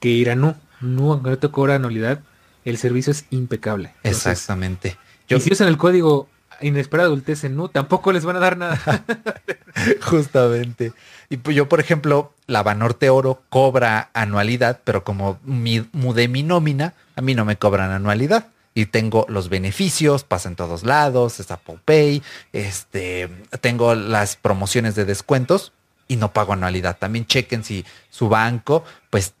[0.00, 0.54] que ir a NU.
[0.80, 2.20] NU, aunque no te cobra anualidad,
[2.64, 3.94] el servicio es impecable.
[4.02, 4.96] Exactamente.
[5.28, 6.28] y si usan el código
[6.60, 8.80] inesperada adultez en NU, tampoco les van a dar nada.
[10.02, 10.92] Justamente.
[11.30, 16.42] Y pues yo, por ejemplo, la Banorte Oro cobra anualidad, pero como mi, mudé mi
[16.42, 18.48] nómina, a mí no me cobran anualidad.
[18.74, 23.28] Y tengo los beneficios, pasa en todos lados, es Apple Pay, este,
[23.60, 25.72] tengo las promociones de descuentos
[26.06, 26.96] y no pago anualidad.
[26.96, 29.34] También chequen si su banco, pues,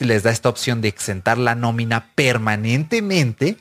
[0.00, 3.58] les da esta opción de exentar la nómina permanentemente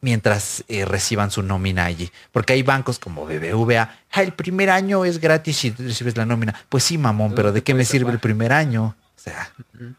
[0.00, 2.10] mientras eh, reciban su nómina allí.
[2.32, 6.54] Porque hay bancos como BBVA, ah, el primer año es gratis y recibes la nómina.
[6.68, 8.96] Pues sí, mamón, pero ¿de qué me sirve el primer año?
[9.16, 9.52] O sea,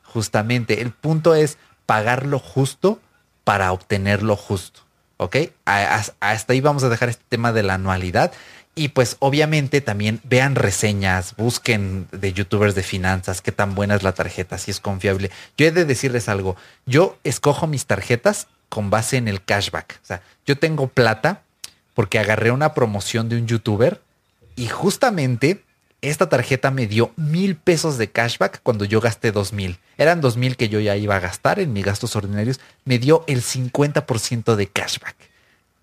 [0.03, 2.99] justamente, el punto es pagar lo justo
[3.43, 4.81] para obtener lo justo.
[5.17, 5.37] ¿Ok?
[5.65, 8.31] Hasta ahí vamos a dejar este tema de la anualidad.
[8.73, 14.03] Y pues obviamente también vean reseñas, busquen de youtubers de finanzas, qué tan buena es
[14.03, 15.29] la tarjeta, si es confiable.
[15.57, 19.99] Yo he de decirles algo, yo escojo mis tarjetas con base en el cashback.
[20.01, 21.41] O sea, yo tengo plata
[21.93, 24.01] porque agarré una promoción de un youtuber
[24.55, 25.61] y justamente
[26.01, 29.77] esta tarjeta me dio mil pesos de cashback cuando yo gasté dos mil.
[29.97, 32.61] Eran dos mil que yo ya iba a gastar en mis gastos ordinarios.
[32.85, 35.17] Me dio el 50% de cashback.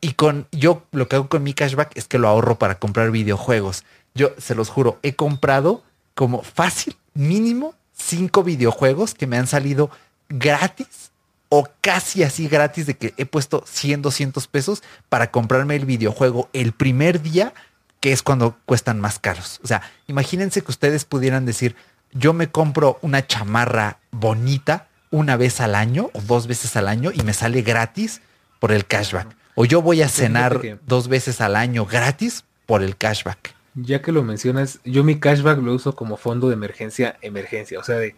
[0.01, 3.11] Y con yo lo que hago con mi cashback es que lo ahorro para comprar
[3.11, 3.85] videojuegos.
[4.15, 5.83] Yo se los juro, he comprado
[6.15, 9.91] como fácil, mínimo, cinco videojuegos que me han salido
[10.31, 11.08] gratis
[11.49, 16.49] o casi así gratis de que he puesto 100, 200 pesos para comprarme el videojuego
[16.53, 17.55] el primer día,
[18.01, 19.61] que es cuando cuestan más caros.
[19.65, 21.75] O sea, imagínense que ustedes pudieran decir,
[22.13, 27.11] yo me compro una chamarra bonita una vez al año o dos veces al año
[27.13, 28.21] y me sale gratis
[28.61, 29.37] por el cashback.
[29.55, 33.55] O yo voy a cenar dos veces al año gratis por el cashback.
[33.75, 37.79] Ya que lo mencionas, yo mi cashback lo uso como fondo de emergencia, emergencia.
[37.79, 38.15] O sea, de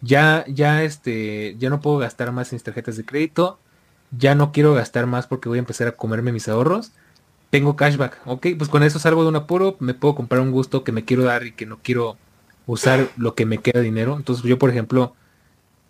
[0.00, 3.58] ya, ya, este, ya no puedo gastar más en mis tarjetas de crédito,
[4.16, 6.92] ya no quiero gastar más porque voy a empezar a comerme mis ahorros.
[7.50, 10.84] Tengo cashback, ok, pues con eso salgo de un apuro, me puedo comprar un gusto
[10.84, 12.16] que me quiero dar y que no quiero
[12.66, 14.16] usar lo que me queda dinero.
[14.16, 15.14] Entonces yo, por ejemplo,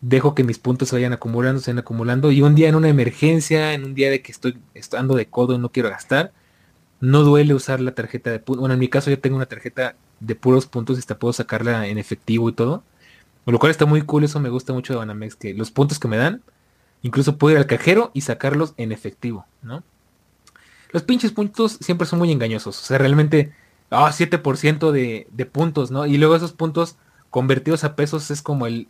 [0.00, 2.88] dejo que mis puntos se vayan acumulando, se vayan acumulando y un día en una
[2.88, 6.32] emergencia, en un día de que estoy estando de codo y no quiero gastar,
[7.00, 8.60] no duele usar la tarjeta de puntos.
[8.60, 11.86] Bueno, en mi caso yo tengo una tarjeta de puros puntos y hasta puedo sacarla
[11.88, 12.84] en efectivo y todo.
[13.52, 16.08] Lo cual está muy cool, eso me gusta mucho de Banamex, que los puntos que
[16.08, 16.42] me dan,
[17.02, 19.82] incluso puedo ir al cajero y sacarlos en efectivo, ¿no?
[20.90, 22.78] Los pinches puntos siempre son muy engañosos.
[22.80, 23.52] O sea, realmente,
[23.90, 26.06] ah, 7% de, de puntos, ¿no?
[26.06, 26.96] Y luego esos puntos
[27.30, 28.88] convertidos a pesos es como el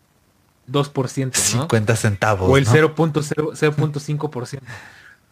[0.70, 1.62] 2%, ¿no?
[1.62, 2.48] 50 centavos.
[2.50, 4.60] O el 0.5%.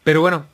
[0.03, 0.47] Pero bueno,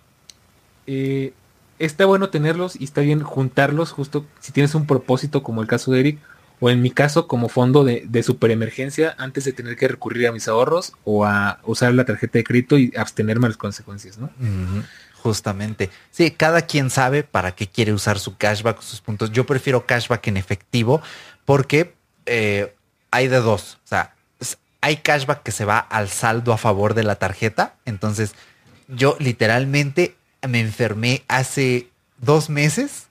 [0.86, 1.32] eh,
[1.78, 5.92] está bueno tenerlos y está bien juntarlos justo si tienes un propósito como el caso
[5.92, 6.18] de Eric
[6.62, 10.28] o en mi caso como fondo de, de super emergencia antes de tener que recurrir
[10.28, 14.16] a mis ahorros o a usar la tarjeta de crédito y abstenerme a las consecuencias,
[14.16, 14.30] ¿no?
[15.24, 15.90] Justamente.
[16.12, 19.32] Sí, cada quien sabe para qué quiere usar su cashback sus puntos.
[19.32, 21.02] Yo prefiero cashback en efectivo
[21.44, 21.96] porque
[22.26, 22.72] eh,
[23.10, 23.80] hay de dos.
[23.84, 24.14] O sea,
[24.80, 27.74] hay cashback que se va al saldo a favor de la tarjeta.
[27.86, 28.36] Entonces,
[28.86, 30.14] yo literalmente
[30.48, 31.88] me enfermé hace
[32.18, 33.08] dos meses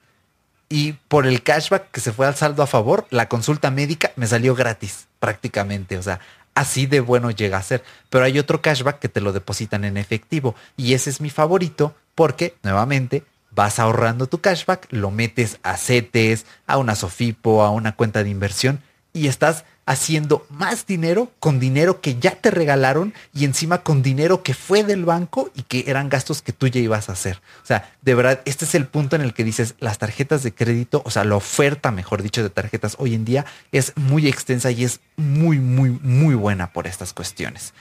[0.71, 4.25] y por el cashback que se fue al saldo a favor, la consulta médica me
[4.25, 5.97] salió gratis prácticamente.
[5.97, 6.21] O sea,
[6.55, 7.83] así de bueno llega a ser.
[8.09, 11.93] Pero hay otro cashback que te lo depositan en efectivo y ese es mi favorito
[12.15, 17.97] porque, nuevamente, vas ahorrando tu cashback, lo metes a CETES, a una Sofipo, a una
[17.97, 23.45] cuenta de inversión y estás haciendo más dinero con dinero que ya te regalaron y
[23.45, 27.09] encima con dinero que fue del banco y que eran gastos que tú ya ibas
[27.09, 27.41] a hacer.
[27.63, 30.53] O sea, de verdad, este es el punto en el que dices, las tarjetas de
[30.53, 34.71] crédito, o sea, la oferta, mejor dicho, de tarjetas hoy en día es muy extensa
[34.71, 37.73] y es muy, muy, muy buena por estas cuestiones.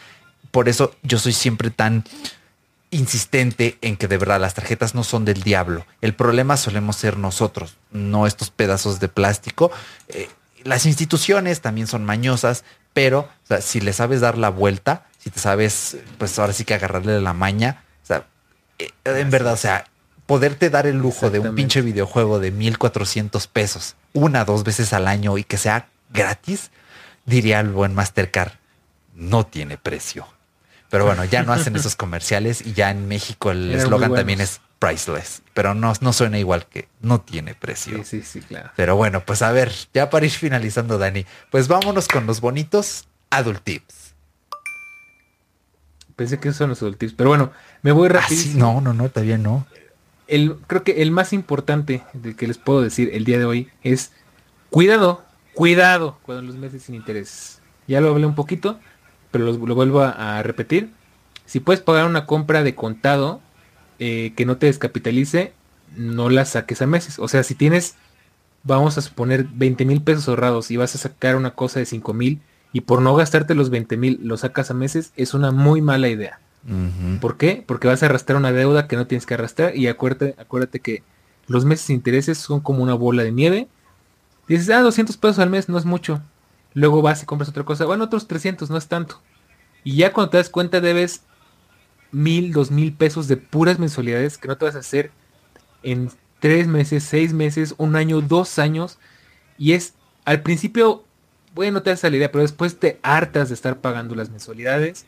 [0.50, 2.04] Por eso yo soy siempre tan
[2.90, 5.86] insistente en que de verdad las tarjetas no son del diablo.
[6.00, 9.70] El problema solemos ser nosotros, no estos pedazos de plástico.
[10.08, 10.28] Eh,
[10.64, 13.28] las instituciones también son mañosas, pero
[13.60, 17.32] si le sabes dar la vuelta, si te sabes, pues ahora sí que agarrarle la
[17.32, 18.26] maña, o sea,
[18.78, 19.86] eh, en verdad, o sea,
[20.26, 25.06] poderte dar el lujo de un pinche videojuego de 1400 pesos una, dos veces al
[25.08, 26.70] año y que sea gratis,
[27.26, 28.52] diría el buen Mastercard,
[29.14, 30.26] no tiene precio.
[30.90, 34.60] Pero bueno, ya no hacen esos comerciales y ya en México el eslogan también es
[34.80, 37.98] priceless, pero no, no suena igual que no tiene precio.
[37.98, 38.70] Sí, sí, sí, claro.
[38.74, 43.06] Pero bueno, pues a ver, ya para ir finalizando, Dani, pues vámonos con los bonitos
[43.30, 44.14] adult tips.
[46.16, 48.58] Pensé que esos son los adult tips, pero bueno, me voy ah, rápido.
[48.58, 49.66] no, no, no, todavía no.
[50.26, 53.68] El, creo que el más importante de que les puedo decir el día de hoy
[53.82, 54.12] es
[54.70, 55.24] cuidado,
[55.54, 57.60] cuidado con los meses sin interés.
[57.86, 58.78] Ya lo hablé un poquito,
[59.30, 60.90] pero lo, vuelvo a repetir.
[61.46, 63.40] Si puedes pagar una compra de contado,
[63.98, 65.52] eh, que no te descapitalice,
[65.94, 67.18] no la saques a meses.
[67.18, 67.96] O sea, si tienes,
[68.62, 72.14] vamos a suponer, 20 mil pesos ahorrados y vas a sacar una cosa de 5
[72.14, 72.40] mil
[72.72, 76.08] y por no gastarte los 20 mil lo sacas a meses, es una muy mala
[76.08, 76.40] idea.
[77.20, 77.62] ¿Por qué?
[77.66, 81.02] Porque vas a arrastrar una deuda que no tienes que arrastrar y acuérdate, acuérdate que
[81.46, 83.68] los meses de intereses son como una bola de nieve.
[84.48, 86.22] Dices, ah, 200 pesos al mes no es mucho.
[86.74, 87.84] Luego vas y compras otra cosa.
[87.84, 89.20] Bueno, otros 300 no es tanto.
[89.84, 91.22] Y ya cuando te das cuenta debes
[92.12, 95.10] mil, dos mil pesos de puras mensualidades que no te vas a hacer
[95.82, 98.98] en tres meses, seis meses, un año, dos años.
[99.58, 99.94] Y es
[100.24, 101.04] al principio,
[101.54, 105.06] bueno, te das la idea, pero después te hartas de estar pagando las mensualidades.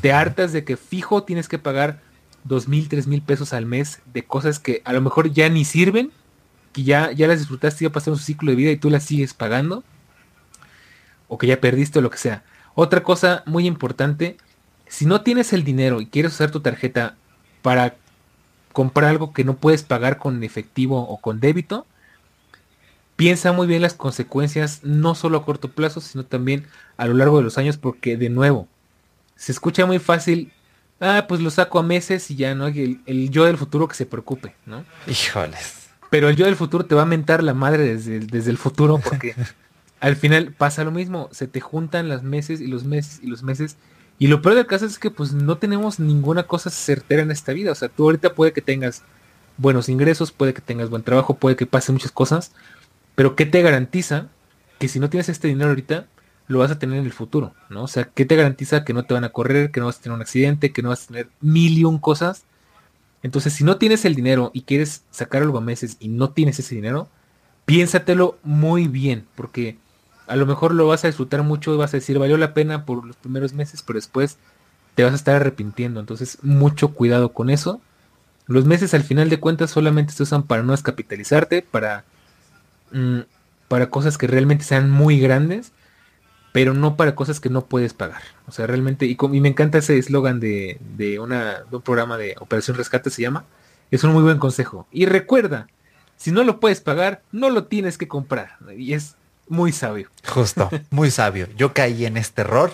[0.00, 2.00] Te hartas de que fijo tienes que pagar
[2.44, 5.64] dos mil, tres mil pesos al mes de cosas que a lo mejor ya ni
[5.64, 6.12] sirven,
[6.72, 9.34] que ya, ya las disfrutaste, ya pasaron su ciclo de vida y tú las sigues
[9.34, 9.82] pagando.
[11.34, 12.44] O que ya perdiste o lo que sea.
[12.76, 14.36] Otra cosa muy importante,
[14.86, 17.16] si no tienes el dinero y quieres usar tu tarjeta
[17.60, 17.96] para
[18.72, 21.86] comprar algo que no puedes pagar con efectivo o con débito,
[23.16, 27.38] piensa muy bien las consecuencias, no solo a corto plazo, sino también a lo largo
[27.38, 28.68] de los años, porque de nuevo,
[29.34, 30.52] se escucha muy fácil,
[31.00, 32.68] ah, pues lo saco a meses y ya, ¿no?
[32.68, 34.84] El, el yo del futuro que se preocupe, ¿no?
[35.08, 35.88] Híjoles.
[36.10, 39.00] Pero el yo del futuro te va a mentar la madre desde, desde el futuro
[39.02, 39.34] porque
[40.04, 43.42] al final pasa lo mismo, se te juntan las meses y los meses y los
[43.42, 43.78] meses.
[44.18, 47.54] Y lo peor del caso es que pues no tenemos ninguna cosa certera en esta
[47.54, 47.72] vida.
[47.72, 49.02] O sea, tú ahorita puede que tengas
[49.56, 52.52] buenos ingresos, puede que tengas buen trabajo, puede que pase muchas cosas.
[53.14, 54.28] Pero ¿qué te garantiza
[54.78, 56.06] que si no tienes este dinero ahorita,
[56.48, 57.54] lo vas a tener en el futuro?
[57.70, 57.84] ¿no?
[57.84, 60.02] O sea, ¿qué te garantiza que no te van a correr, que no vas a
[60.02, 62.44] tener un accidente, que no vas a tener mil cosas?
[63.22, 66.58] Entonces, si no tienes el dinero y quieres sacar algo a meses y no tienes
[66.58, 67.08] ese dinero,
[67.64, 69.78] piénsatelo muy bien, porque
[70.26, 72.84] a lo mejor lo vas a disfrutar mucho y vas a decir, valió la pena
[72.84, 74.38] por los primeros meses, pero después
[74.94, 76.00] te vas a estar arrepintiendo.
[76.00, 77.80] Entonces, mucho cuidado con eso.
[78.46, 82.04] Los meses al final de cuentas solamente se usan para no descapitalizarte, para,
[82.92, 83.20] mm,
[83.68, 85.72] para cosas que realmente sean muy grandes
[86.54, 88.22] pero no para cosas que no puedes pagar.
[88.46, 92.76] O sea, realmente, y, me encanta ese eslogan de, de, de un programa de Operación
[92.76, 93.44] Rescate, se llama.
[93.90, 94.86] Es un muy buen consejo.
[94.92, 95.66] Y recuerda,
[96.16, 98.58] si no lo puedes pagar, no lo tienes que comprar.
[98.78, 99.16] Y es
[99.48, 100.08] muy sabio.
[100.26, 101.48] Justo, muy sabio.
[101.56, 102.72] Yo caí en este error.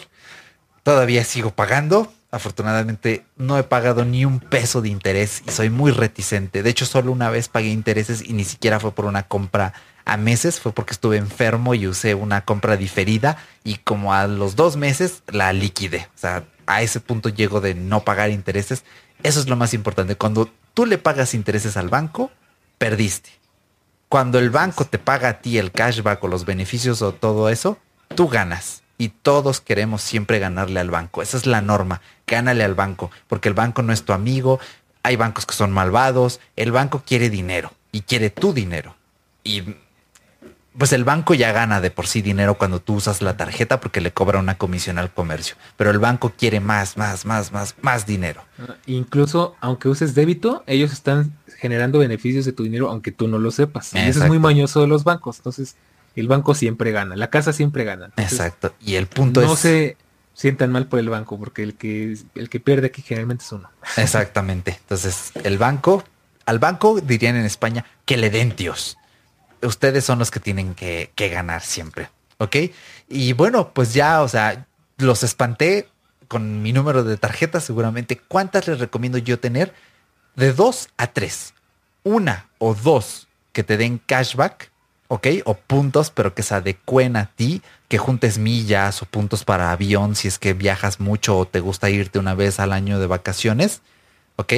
[0.82, 2.12] Todavía sigo pagando.
[2.30, 6.62] Afortunadamente no he pagado ni un peso de interés y soy muy reticente.
[6.62, 9.72] De hecho, solo una vez pagué intereses y ni siquiera fue por una compra
[10.04, 14.56] a meses fue porque estuve enfermo y usé una compra diferida y como a los
[14.56, 16.08] dos meses la liquidé.
[16.14, 18.84] O sea, a ese punto llego de no pagar intereses.
[19.22, 20.16] Eso es lo más importante.
[20.16, 22.30] Cuando tú le pagas intereses al banco,
[22.78, 23.30] perdiste.
[24.10, 27.78] Cuando el banco te paga a ti el cashback o los beneficios o todo eso,
[28.16, 28.82] tú ganas.
[28.98, 31.22] Y todos queremos siempre ganarle al banco.
[31.22, 32.00] Esa es la norma.
[32.26, 33.12] Gánale al banco.
[33.28, 34.58] Porque el banco no es tu amigo.
[35.04, 36.40] Hay bancos que son malvados.
[36.56, 37.72] El banco quiere dinero.
[37.92, 38.96] Y quiere tu dinero.
[39.44, 39.76] Y
[40.78, 44.00] pues el banco ya gana de por sí dinero cuando tú usas la tarjeta porque
[44.00, 45.56] le cobra una comisión al comercio.
[45.76, 48.42] Pero el banco quiere más, más, más, más, más dinero.
[48.58, 53.38] Ah, incluso aunque uses débito, ellos están generando beneficios de tu dinero aunque tú no
[53.38, 53.92] lo sepas.
[53.94, 55.38] Y eso es muy mañoso de los bancos.
[55.38, 55.76] Entonces,
[56.14, 58.10] el banco siempre gana, la casa siempre gana.
[58.16, 58.72] Exacto.
[58.80, 59.48] Y el punto es.
[59.48, 59.96] No se
[60.34, 63.68] sientan mal por el banco, porque el que, el que pierde aquí generalmente es uno.
[63.96, 64.78] Exactamente.
[64.80, 66.04] Entonces, el banco,
[66.46, 68.96] al banco dirían en España que le den Dios
[69.62, 72.08] ustedes son los que tienen que, ganar siempre.
[72.38, 72.56] ¿Ok?
[73.08, 75.88] Y bueno, pues ya, o sea, los espanté
[76.28, 78.18] con mi número de tarjetas seguramente.
[78.18, 79.74] ¿Cuántas les recomiendo yo tener?
[80.36, 81.54] De dos a tres.
[82.02, 84.70] Una o dos que te den cashback,
[85.08, 85.26] ¿ok?
[85.44, 90.14] O puntos, pero que se adecuen a ti, que juntes millas o puntos para avión
[90.14, 93.82] si es que viajas mucho o te gusta irte una vez al año de vacaciones,
[94.36, 94.52] ¿ok?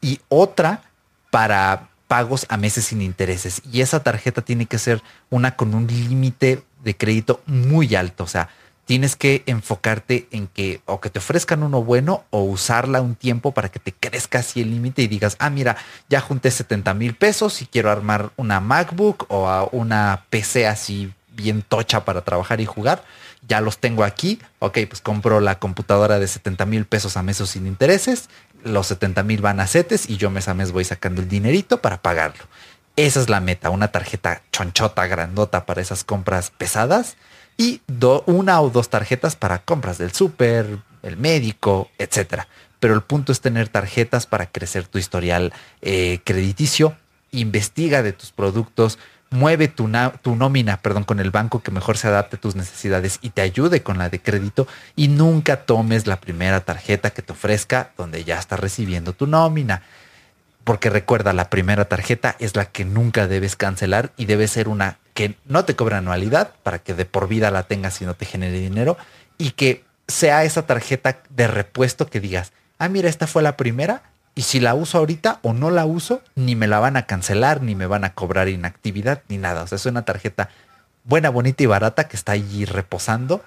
[0.00, 0.82] Y otra
[1.30, 3.62] para pagos a meses sin intereses.
[3.70, 8.24] Y esa tarjeta tiene que ser una con un límite de crédito muy alto.
[8.24, 8.48] O sea,
[8.86, 13.52] tienes que enfocarte en que o que te ofrezcan uno bueno o usarla un tiempo
[13.52, 15.76] para que te crezca así el límite y digas, ah, mira,
[16.08, 21.62] ya junté 70 mil pesos y quiero armar una MacBook o una PC así bien
[21.62, 23.04] tocha para trabajar y jugar.
[23.46, 24.40] Ya los tengo aquí.
[24.58, 28.28] Ok, pues compro la computadora de 70 mil pesos a meses sin intereses
[28.66, 31.80] los 70 mil van a CETES y yo mes a mes voy sacando el dinerito
[31.80, 32.44] para pagarlo.
[32.96, 37.16] Esa es la meta, una tarjeta chonchota, grandota para esas compras pesadas
[37.56, 37.80] y
[38.26, 42.48] una o dos tarjetas para compras del súper, el médico, etcétera.
[42.80, 46.96] Pero el punto es tener tarjetas para crecer tu historial eh, crediticio.
[47.32, 48.98] Investiga de tus productos,
[49.30, 49.90] mueve tu,
[50.22, 53.42] tu, nómina, perdón, con el banco que mejor se adapte a tus necesidades y te
[53.42, 58.24] ayude con la de crédito y nunca tomes la primera tarjeta que te ofrezca donde
[58.24, 59.82] ya estás recibiendo tu nómina.
[60.64, 64.98] Porque recuerda, la primera tarjeta es la que nunca debes cancelar y debe ser una
[65.14, 68.26] que no te cobra anualidad para que de por vida la tengas y no te
[68.26, 68.96] genere dinero
[69.38, 74.02] y que sea esa tarjeta de repuesto que digas, ah, mira, esta fue la primera
[74.36, 77.62] y si la uso ahorita o no la uso, ni me la van a cancelar,
[77.62, 79.62] ni me van a cobrar inactividad, ni nada.
[79.62, 80.50] O sea, es una tarjeta
[81.04, 83.42] buena, bonita y barata que está allí reposando.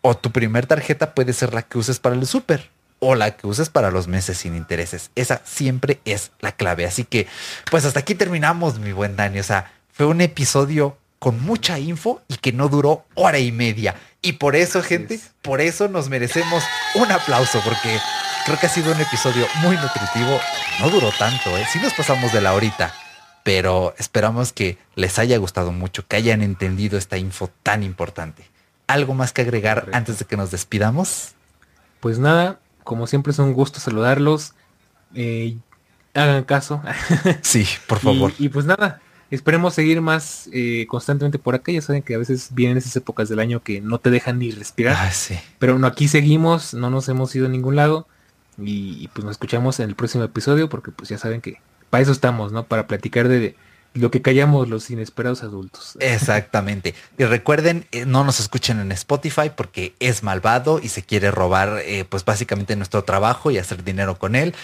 [0.00, 2.70] O tu primer tarjeta puede ser la que uses para el súper.
[2.98, 5.10] o la que uses para los meses sin intereses.
[5.14, 6.86] Esa siempre es la clave.
[6.86, 7.28] Así que,
[7.70, 9.38] pues hasta aquí terminamos, mi buen Dani.
[9.38, 13.94] O sea, fue un episodio con mucha info y que no duró hora y media.
[14.22, 16.64] Y por eso, gente, por eso nos merecemos
[16.96, 18.00] un aplauso, porque
[18.44, 20.38] creo que ha sido un episodio muy nutritivo.
[20.80, 21.64] No duró tanto, ¿eh?
[21.72, 22.92] Sí nos pasamos de la horita,
[23.42, 28.44] pero esperamos que les haya gustado mucho, que hayan entendido esta info tan importante.
[28.86, 31.32] ¿Algo más que agregar antes de que nos despidamos?
[32.00, 34.54] Pues nada, como siempre es un gusto saludarlos.
[35.14, 35.56] Eh,
[36.14, 36.82] hagan caso.
[37.42, 38.32] sí, por favor.
[38.38, 41.72] Y, pues nada, esperemos seguir más eh, constantemente por acá.
[41.72, 44.50] Ya saben que a veces vienen esas épocas del año que no te dejan ni
[44.50, 44.96] respirar.
[44.98, 45.38] Ah, sí.
[45.58, 48.08] Pero no, aquí seguimos, no nos hemos ido a ningún lado.
[48.58, 52.12] Y, pues nos escuchamos en el próximo episodio porque pues ya saben que para eso
[52.12, 52.64] estamos, ¿no?
[52.64, 53.56] Para platicar de,
[53.94, 55.96] lo que callamos los inesperados adultos.
[56.00, 56.94] Exactamente.
[57.18, 61.80] Y recuerden, eh, no nos escuchen en Spotify porque es malvado y se quiere robar,
[61.84, 64.54] eh, pues básicamente nuestro trabajo y hacer dinero con él.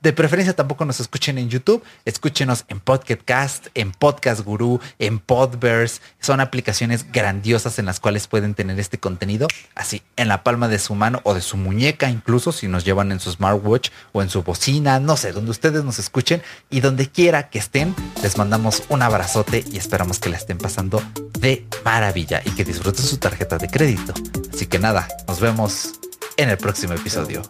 [0.00, 6.00] De preferencia tampoco nos escuchen en YouTube, escúchenos en Podcast, en Podcast Guru, en Podverse.
[6.20, 10.78] Son aplicaciones grandiosas en las cuales pueden tener este contenido así en la palma de
[10.78, 14.28] su mano o de su muñeca, incluso si nos llevan en su smartwatch o en
[14.28, 18.82] su bocina, no sé, donde ustedes nos escuchen y donde quiera que estén, les mandamos
[18.88, 21.02] un abrazote y esperamos que la estén pasando
[21.40, 24.12] de maravilla y que disfruten su tarjeta de crédito.
[24.52, 25.92] Así que nada, nos vemos
[26.36, 27.42] en el próximo episodio.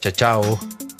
[0.00, 0.91] Chao, chao.